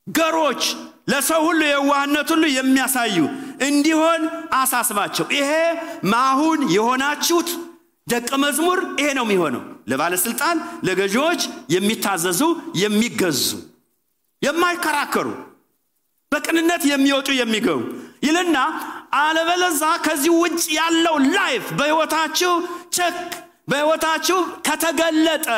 [0.06, 0.62] ገሮች
[1.10, 3.16] ለሰው ሁሉ የዋህነት ሁሉ የሚያሳዩ
[3.66, 4.22] እንዲሆን
[4.54, 5.50] አሳስባቸው። ይሄ
[6.12, 7.50] አሁን የሆናችሁት
[8.06, 11.40] ደቀ መዝሙር ይሄ ነው የሚሆነው። ለባለስልጣን ለገዢዎች
[11.74, 12.40] የሚታዘዙ
[12.82, 13.42] የሚገዙ
[14.42, 15.28] የማይከራከሩ
[16.32, 17.80] በቅንነት የሚወጡ የሚገቡ
[18.26, 18.58] ይልና
[19.20, 22.52] አለበለዛ ከዚህ ውጭ ያለው life በህይወታችሁ
[22.96, 23.16] check
[23.70, 25.48] በህይወታችሁ ከተገለጠ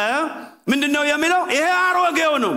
[0.66, 1.42] ምንድን ነው የሚለው?
[1.54, 2.54] ይሄ አሮጌው ነው።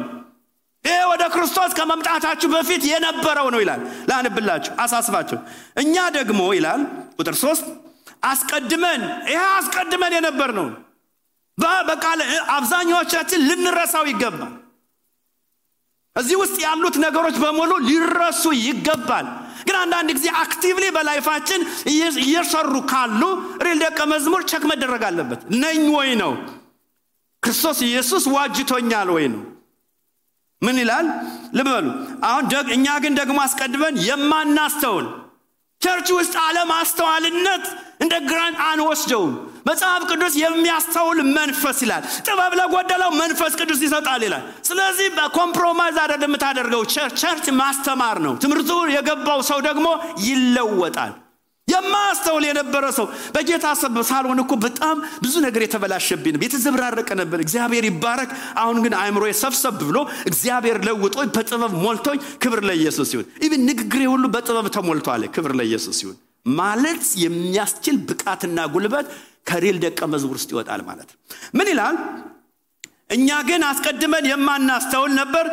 [0.86, 5.40] ይሄ ወደ ክርስቶስ ከመምጣታችሁ በፊት የነበረው ነው ይላል። ላንብላችሁ አሳስባቸው
[5.82, 6.82] እኛ ደግሞ ይላል
[7.18, 7.66] ቁጥር ሶስት
[8.30, 10.68] አስቀድመን ይሄ አስቀድመን የነበር ነው
[11.90, 12.22] በቃ
[12.56, 14.54] አብዛኛዎቻችን ልንረሳው ይገባል።
[16.16, 19.26] እዚህ ውስጥ ያሉት ነገሮች በሙሉ ሊረሱ ይገባል።
[19.68, 21.62] ግን አንዳንድ ጊዜ actively በ life ኣችን
[22.24, 23.22] እየሰሩ ካሉ
[23.66, 26.32] real ደቀ መዝሙር check መደረግ አለበት። ነኝ ወይ ነው
[27.46, 29.42] ክርስቶስ ኢየሱስ ዋጅቶኛል ወይ ነው?
[30.62, 31.08] ምን ይላል?
[31.58, 31.86] ልበሉ።
[32.24, 32.44] አሁን
[32.76, 35.08] እኛ ግን ደግሞ አስቀድመን የማናስተውል
[35.82, 37.66] church ውስጥ አለማስተዋልነት
[38.02, 39.34] እንደ granted አንወስደውም።
[39.68, 46.30] መጽሐፍ ቅዱስ የሚያስተውል መንፈስ ይላል። ጥበብ ለጎደለው መንፈስ ቅዱስ ይሰጣል ይላል። ስለዚህ በ compromise አይደለም
[46.30, 46.82] የምታደርገው።
[47.22, 49.88] church ማስተማር ነው። ትምህርቱ የገባው ሰው ደግሞ
[50.28, 51.14] ይለወጣል
[51.68, 53.68] የማያስተውል የነበረ ሰው በጌታ
[54.10, 59.98] ሳልሆን እኮ በጣም ብዙ ነገር የተበላሸብኝ የተዘብራረቀ ነበር። እግዚአብሔር ይባረክ። አሁን ግን አእምሮ ሰብሰብ ብሎ
[60.30, 66.18] እግዚአብሔር ለውጦ በጥበብ ሞልቶኝ ክብር ለኢየሱስ ይሁን። ኢብን ንግግሬ ሁሉ በጥበብ ተሞልቷል። ክብር ለኢየሱስ ይሁን
[66.56, 69.08] ማለት የሚያስችል ብቃትና ጉልበት
[69.48, 71.18] ከሪል ደቀ መዝሙር ውስጥ ይወጣል ማለት ነው።
[71.58, 71.96] ምን ይላል
[73.10, 75.46] እኛ ግን አስቀድመን የማናስተውል ነበር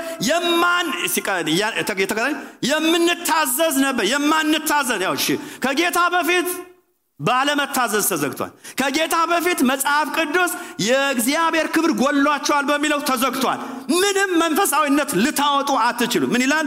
[2.69, 5.15] የምንታዘዝ ነበር የማንታዘዝ። ያው
[5.65, 6.49] ከጌታ በፊት
[7.21, 10.53] ባለመታዘዝ ተዘግቷል። ከጌታ በፊት መጽሐፍ ቅዱስ
[10.87, 13.61] የእግዚአብሔር ክብር ጎሏቸዋል በሚለው ተዘግቷል።
[13.95, 16.67] ምንም መንፈሳዊነት ልታወጡ አትችሉ ምን ይላል?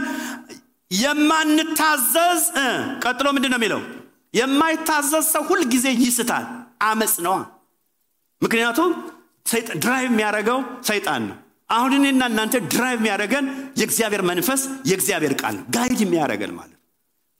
[0.90, 2.42] የማንታዘዝ
[3.04, 3.80] ቀጥሎ ምንድን ነው የሚለው?
[4.34, 6.44] የማይታዘዝ ሰው ሁልጊዜ ይስታል
[6.84, 7.36] አመፅ ነዋ።
[8.42, 8.90] ምክንያቱም
[9.78, 11.36] drive የሚያደርገው ሰይጣን ነው።
[11.70, 13.46] አሁን እኔና እናንተ drive የሚያደርገን
[13.80, 16.72] የእግዚአብሔር መንፈስ የእግዚአብሔር ቃል guide የሚያደርገን ማለት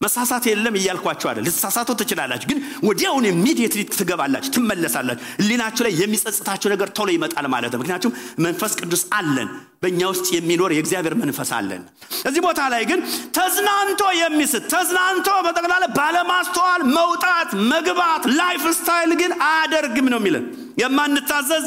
[0.01, 6.89] መሳሳት የለም እያልኳችሁ አይደለም ልትሳሳቱ ትችላላችሁ ግን ወዲያውን immediately ትገባላችሁ ትመለሳላችሁ። ህሊናችሁ ላይ የሚጸጽታችሁ ነገር
[6.99, 8.13] ቶሎ ይመጣል ማለት ነው። ምክንያቱም
[8.47, 9.49] መንፈስ ቅዱስ አለን
[9.83, 11.83] በእኛ ውስጥ የሚኖር የእግዚአብሔር መንፈስ አለን።
[12.29, 13.01] እዚህ ቦታ ላይ ግን
[13.39, 20.47] ተዝናንቶ የሚስት ተዝናንቶ በጠቅላላ ባለማስተዋል መውጣት መግባት life style ግን አያደርግም ነው የሚለን።
[20.83, 21.67] የማንታዘዝ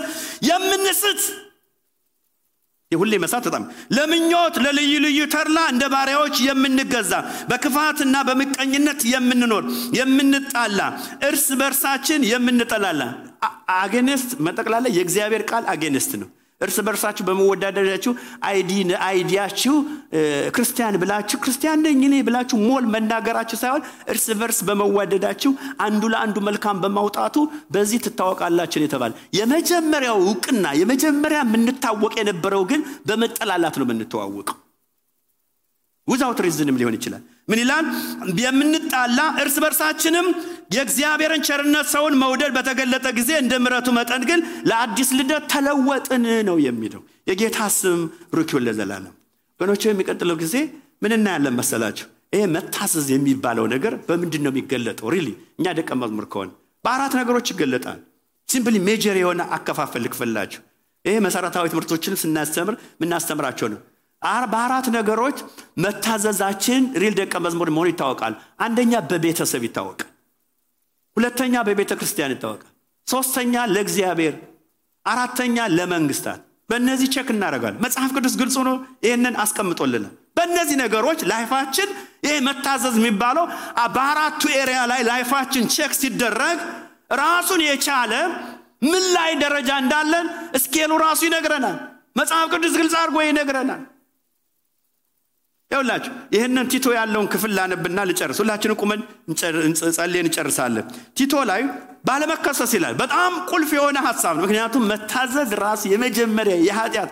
[0.49, 1.21] የምንስት
[2.91, 3.63] የሁሌ መሳት በጣም
[3.95, 7.11] ለምኞት ለልዩ ልዩ ተርላ እንደ ባሪያዎች የምንገዛ
[7.49, 9.65] በክፋትና በምቀኝነት የምንኖር
[9.97, 10.79] የምንጣላ
[11.27, 13.01] እርስ በርሳችን የምንጠላላ።
[13.75, 16.29] አጌንስት መጠቅላላ የእግዚአብሔር ቃል አጌንስት ነው
[16.61, 18.11] እርስ በርሳችሁ በመወዳደራችሁ
[19.05, 19.75] አይዲያችሁ
[20.55, 25.51] ክርስቲያን ብላችሁ ክርስቲያን ነኝ እኔ ብላችሁ ሞል መናገራችሁ ሳይሆን እርስ በርስ በመዋደዳችሁ
[25.85, 27.37] አንዱ ለአንዱ መልካም በማውጣቱ
[27.71, 34.57] በዚህ ትታወቃላችን የተባለ የመጀመሪያው እውቅና የመጀመሪያ የምንታወቅ የነበረው ግን በመጠላላት ነው የምንተዋወቀው።
[36.07, 37.85] without reason ም ሊሆን ይችላል ምን ይላል?
[38.43, 40.27] የምንጣላ እርስ በርሳችንም
[40.75, 47.01] የእግዚአብሔርን ቸርነት ሰውን መውደድ በተገለጠ ጊዜ እንደ ምህረቱ መጠን ግን ለአዲስ ልደት ተለወጥን ነው የሚለው።
[47.29, 47.99] የጌታ ስም
[48.31, 49.13] ብሩክ ይሁን ለዘላለም።
[49.59, 50.55] ወገኖች የሚቀጥለው ጊዜ
[51.03, 52.05] ምን እናያለን መሰላችሁ?
[52.33, 55.07] ይሄ መታዘዝ የሚባለው ነገር በምንድን ነው የሚገለጠው?
[55.13, 55.27] really
[55.59, 56.49] እኛ ደቀ መዝሙር ከሆን
[56.83, 57.99] በአራት ነገሮች ይገለጣል።
[58.49, 60.61] simply major የሆነ አከፋፈል ልክፈላችሁ
[61.05, 63.79] ይሄ መሰረታዊ ትምህርቶችን ስናስተምር የምናስተምራቸው ነው
[64.21, 65.37] በአራት ነገሮች
[65.83, 70.09] መታዘዛችን real ደቀ መዝሙር መሆኑ ይታወቃል። አንደኛ በቤተሰብ ይታወቃል።
[71.17, 72.71] ሁለተኛ በቤተ ክርስቲያን ይታወቃል።
[73.07, 74.35] ሶስተኛ ለእግዚአብሔር
[75.05, 78.71] አራተኛ ለመንግስታት። በእነዚህ check እናደረጋለን መጽሐፍ ቅዱስ ግልጽ ሆኖ
[79.05, 80.03] ይህንን አስቀምጦልናል።
[80.37, 81.89] በእነዚህ ነገሮች life ኣችን
[82.25, 83.45] ይህ መታዘዝ የሚባለው
[83.95, 86.57] በአራቱ area ላይ life ኣችን check ሲደረግ
[87.21, 88.13] ራሱን የቻለ
[88.83, 90.27] ምን ላይ ደረጃ እንዳለን
[90.57, 91.77] scale ኡ ራሱ ይነግረናል።
[92.19, 93.81] መጽሐፍ ቅዱስ ግልጽ አድርጎ ይነግረናል
[95.71, 99.01] ይውላችሁ ይህንን ቲቶ ያለውን ክፍል ላነብና ልጨርስ። ሁላችን ቁመን
[99.97, 100.85] ጸልየን እንጨርሳለን።
[101.17, 101.61] ቲቶ ላይ
[102.07, 107.11] ባለመከሰስ ይላል። በጣም ቁልፍ የሆነ ሀሳብ ነው። ምክንያቱም መታዘዝ ራሱ የመጀመሪያ የኃጢአት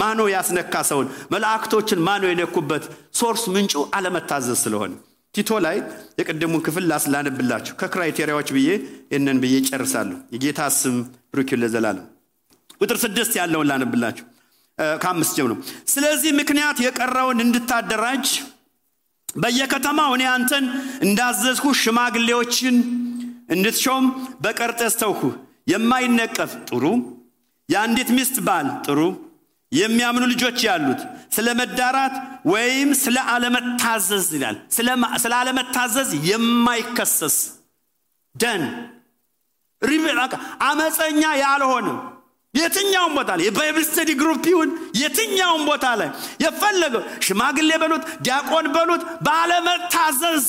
[0.00, 2.84] ማኖ ያስነካ ሰውን መላእክቶችን ማኖ የነኩበት
[3.20, 4.92] source ምንጩ አለመታዘዝ ስለሆነ።
[5.34, 5.76] ቲቶ ላይ
[6.18, 8.68] የቅድሙን ክፍል ላስላንብላችሁ ከ criteria ዎች ብዬ
[9.12, 10.96] ይህንን ብዬ ጨርሳለሁ የጌታ ስም
[11.32, 12.06] ብሩክ ለዘላለም።
[12.80, 14.24] ቁጥር ስድስት ያለውን ላነብላችሁ
[15.02, 15.52] ከአምስት ጀምሮ።
[15.92, 18.26] ስለዚህ ምክንያት የቀረውን እንድታደራጅ
[19.36, 20.64] በየከተማው እኔ አንተን
[21.06, 22.76] እንዳዘዝኩ ሽማግሌዎችን
[23.54, 24.04] እንድትሾም
[24.44, 25.22] በቀርጤስ ተውኩ።
[25.72, 26.84] የማይነቀፍ ጥሩ
[27.68, 29.00] የአንዲት ሚስት ባል ጥሩ
[29.72, 31.00] የሚያምኑ ልጆች ያሉት
[31.34, 32.14] ስለ መዳራት
[32.46, 34.56] ወይም ስለ አለመታዘዝ ይላል።
[35.22, 37.36] ስለ አለመታዘዝ የማይከሰስ
[38.34, 38.62] then
[40.66, 41.88] አመፀኛ ያልሆነ
[42.54, 46.08] የትኛውም ቦታ ላይ የ Bible study group ይሁን የትኛውም ቦታ ላይ
[46.44, 50.46] የፈለገው ሽማግሌ በሉት ዲያቆን በሉት ባለመታዘዝ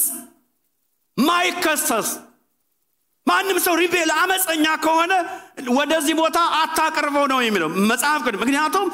[1.18, 2.10] ማይከሰስ
[3.28, 5.14] ማንም ሰው rebel አመፀኛ ከሆነ
[5.76, 8.88] ወደዚህ ቦታ አታቅርበው ነው የሚለው መጽሐፍ ቅዱስ። ምክንያቱም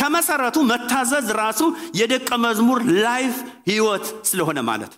[0.00, 1.60] ከመሰረቱ መታዘዝ ራሱ
[2.00, 3.34] የደቀ መዝሙር life
[3.70, 4.94] ህይወት ስለሆነ ማለት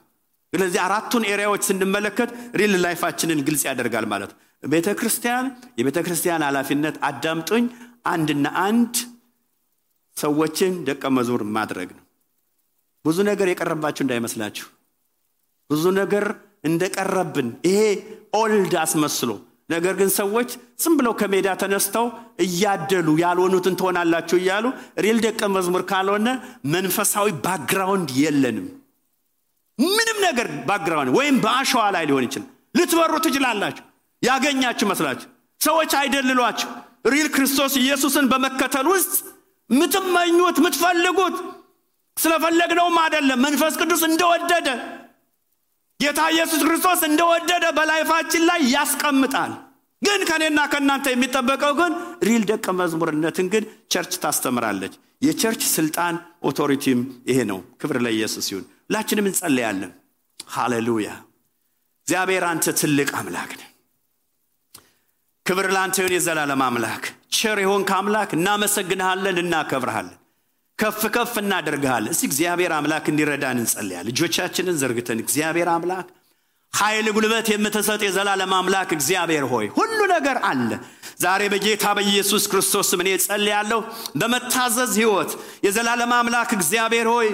[0.52, 5.46] ስለዚህ አራቱን area ዎች ስንመለከት real life ኣችንን ግልጽ ያደርጋል ማለት ነው ቤተ ክርስቲያን
[5.78, 7.64] የቤተ ክርስቲያን ኃላፊነት አዳምጡኝ።
[8.12, 8.94] አንድና አንድ
[10.16, 12.04] ሰዎችን ደቀ መዝሙር ማድረግ ነው።
[13.04, 14.66] ብዙ ነገር የቀረባችሁ እንዳይመስላችሁ።
[15.70, 16.24] ብዙ ነገር
[16.68, 17.80] እንደቀረብን ይሄ
[18.40, 19.30] old አስመስሎ።
[19.70, 20.50] ነገር ግን ሰዎች
[20.82, 22.06] ዝም ብለው ከሜዳ ተነስተው
[22.44, 24.66] እያደሉ ያልሆኑትን ትሆናላችሁ እያሉ
[25.04, 26.28] real ደቀ መዝሙር ካልሆነ
[26.74, 28.66] መንፈሳዊ background የለንም።
[29.78, 33.84] ምንም ነገር background ወይም በአሸዋ ላይ ሊሆን ይችላል። ልትበሩ ትችላላችሁ
[34.22, 35.28] ያገኛችሁ መስላችሁ።
[35.60, 36.68] ሰዎች አይደልሏችሁ።
[37.06, 39.12] real ክርስቶስ ኢየሱስን በመከተል ውስጥ
[39.70, 41.36] ምትመኙት ምትፈልጉት
[42.16, 44.68] ስለፈለግነውም አይደለም። መንፈስ ቅዱስ እንደወደደ
[46.00, 49.52] ጌታ ኢየሱስ ክርስቶስ እንደወደደ በ life ኣችን ላይ ያስቀምጣል።
[50.02, 56.14] ግን ከኔና ከእናንተ የሚጠበቀው ግን real ደቀ መዝሙርነትን ግን church ታስተምራለች። የ church ስልጣን
[56.48, 57.00] authority ም
[57.30, 59.90] ይሄ ነው። ክብር ለኢየሱስ ይሁን። ሁላችንም እንጸለያለን
[60.50, 61.08] ሃሌሉያ!
[62.06, 63.62] እግዚአብሔር አንተ ትልቅ አምላክ ነ
[65.48, 67.04] ክብር ለአንተ ይሁን የዘላለም አምላክ።
[67.36, 70.16] ቸር የሆንክ አምላክ እናመሰግንሃለን እናከብርሃለን።
[70.78, 76.08] ከፍ ከፍ እናደርግሃለን። እስቲ እግዚአብሔር አምላክ እንዲረዳን እንጸልያል ልጆቻችንን ዘርግተን እግዚአብሔር አምላክ
[76.72, 80.70] ኃይል ጉልበት የምትሰጥ የዘላለም አምላክ እግዚአብሔር ሆይ ሁሉ ነገር አለ።
[81.18, 83.80] ዛሬ በጌታ በኢየሱስ ክርስቶስ እኔ ጸልያለሁ
[84.20, 85.30] በመታዘዝ ህይወት
[85.66, 87.28] የዘላለም አምላክ እግዚአብሔር ሆይ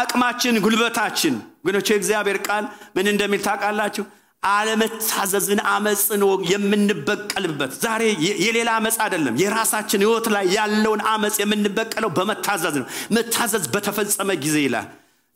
[0.00, 1.34] አቅማችን ጉልበታችን።
[1.66, 2.64] ግኖች እግዚአብሔር ቃል
[2.96, 4.04] ምን እንደሚል ታውቃላችሁ
[4.42, 8.02] አለመታዘዝን አመፅን የምንበቀልበት። ዛሬ
[8.42, 14.86] የሌላ አመፅ አይደለም። የራሳችን ህይወት ላይ ያለውን አመፅ የምንበቀለው በመታዘዝ ነው። መታዘዝ በተፈጸመ ጊዜ ይላል።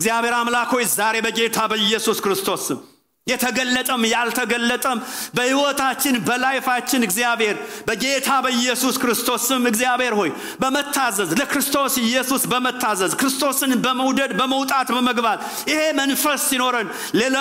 [0.01, 2.66] እግዚአብሔር አምላክ ሆይ ዛሬ በጌታ በኢየሱስ ክርስቶስ
[3.26, 4.98] የተገለጠም ያልተገለጠም
[5.36, 7.56] በህይወታችን በላይፋችን እግዚአብሔር
[7.88, 10.30] በጌታ በኢየሱስ ክርስቶስ ስም እግዚአብሔር ሆይ
[10.62, 15.40] በመታዘዝ ለክርስቶስ ኢየሱስ በመታዘዝ ክርስቶስን በመውደድ በመውጣት በመግባት
[15.70, 16.88] ይሄ መንፈስ ሲኖረን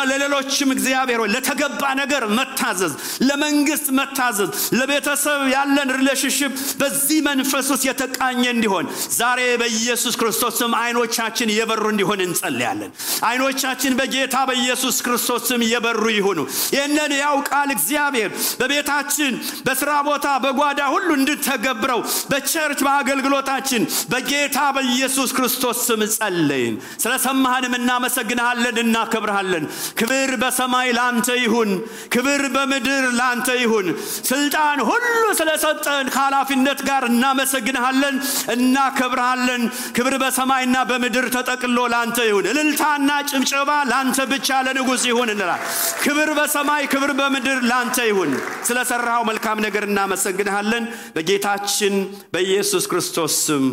[0.03, 2.93] ለሌሎችም እግዚአብሔር ሆይ ለተገባ ነገር መታዘዝ
[3.29, 6.51] ለመንግስት መታዘዝ ለቤተሰብ ያለን relationship
[6.81, 8.85] በዚህ መንፈስ ውስጥ የተቃኘ እንዲሆን
[9.19, 12.93] ዛሬ በኢየሱስ ክርስቶስ ስም አይኖቻችን እየበሩ እንዲሆን እንጸልያለን።
[13.29, 16.39] አይኖቻችን በጌታ በኢየሱስ ክርስቶስ ስም እየበሩ ይሁኑ።
[16.75, 17.37] ይህንን ያው
[17.71, 19.33] እግዚአብሔር በቤታችን
[19.65, 21.99] በስራ ቦታ በጓዳ ሁሉ እንድተገብረው
[22.31, 29.65] በ church በአገልግሎታችን በጌታ በኢየሱስ ክርስቶስ ስም ጸለይን። ስለሰማህንም እናመሰግንሃለን እናከብርሃለን።
[29.99, 31.69] ክብር በሰማይ ላንተ ይሁን
[32.13, 33.87] ክብር በምድር ላንተ ይሁን።
[34.29, 35.05] ስልጣን ሁሉ
[35.39, 38.15] ስለሰጠን ከኃላፊነት ጋር እናመሰግንሃለን
[38.55, 39.63] እናከብርሃለን።
[39.97, 45.58] ክብር በሰማይና በምድር ተጠቅሎ ላንተ ይሁን። እልልታና ጭብጨባ ላንተ ብቻ ለንጉሥ ይሁን እንላል
[46.03, 48.31] ክብር በሰማይ ክብር በምድር ላንተ ይሁን።
[48.63, 50.85] ስለሰራው መልካም ነገር እናመሰግንሃለን።
[51.15, 51.95] በጌታችን
[52.33, 53.65] በኢየሱስ ክርስቶስ ስም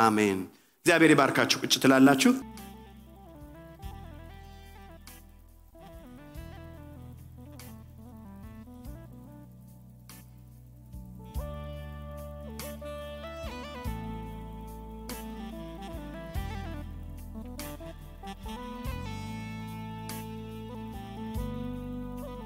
[0.00, 0.38] አሜን።
[0.86, 2.32] እግዚአብሔር ይባርካችሁ። ቁጭ ትላላችሁ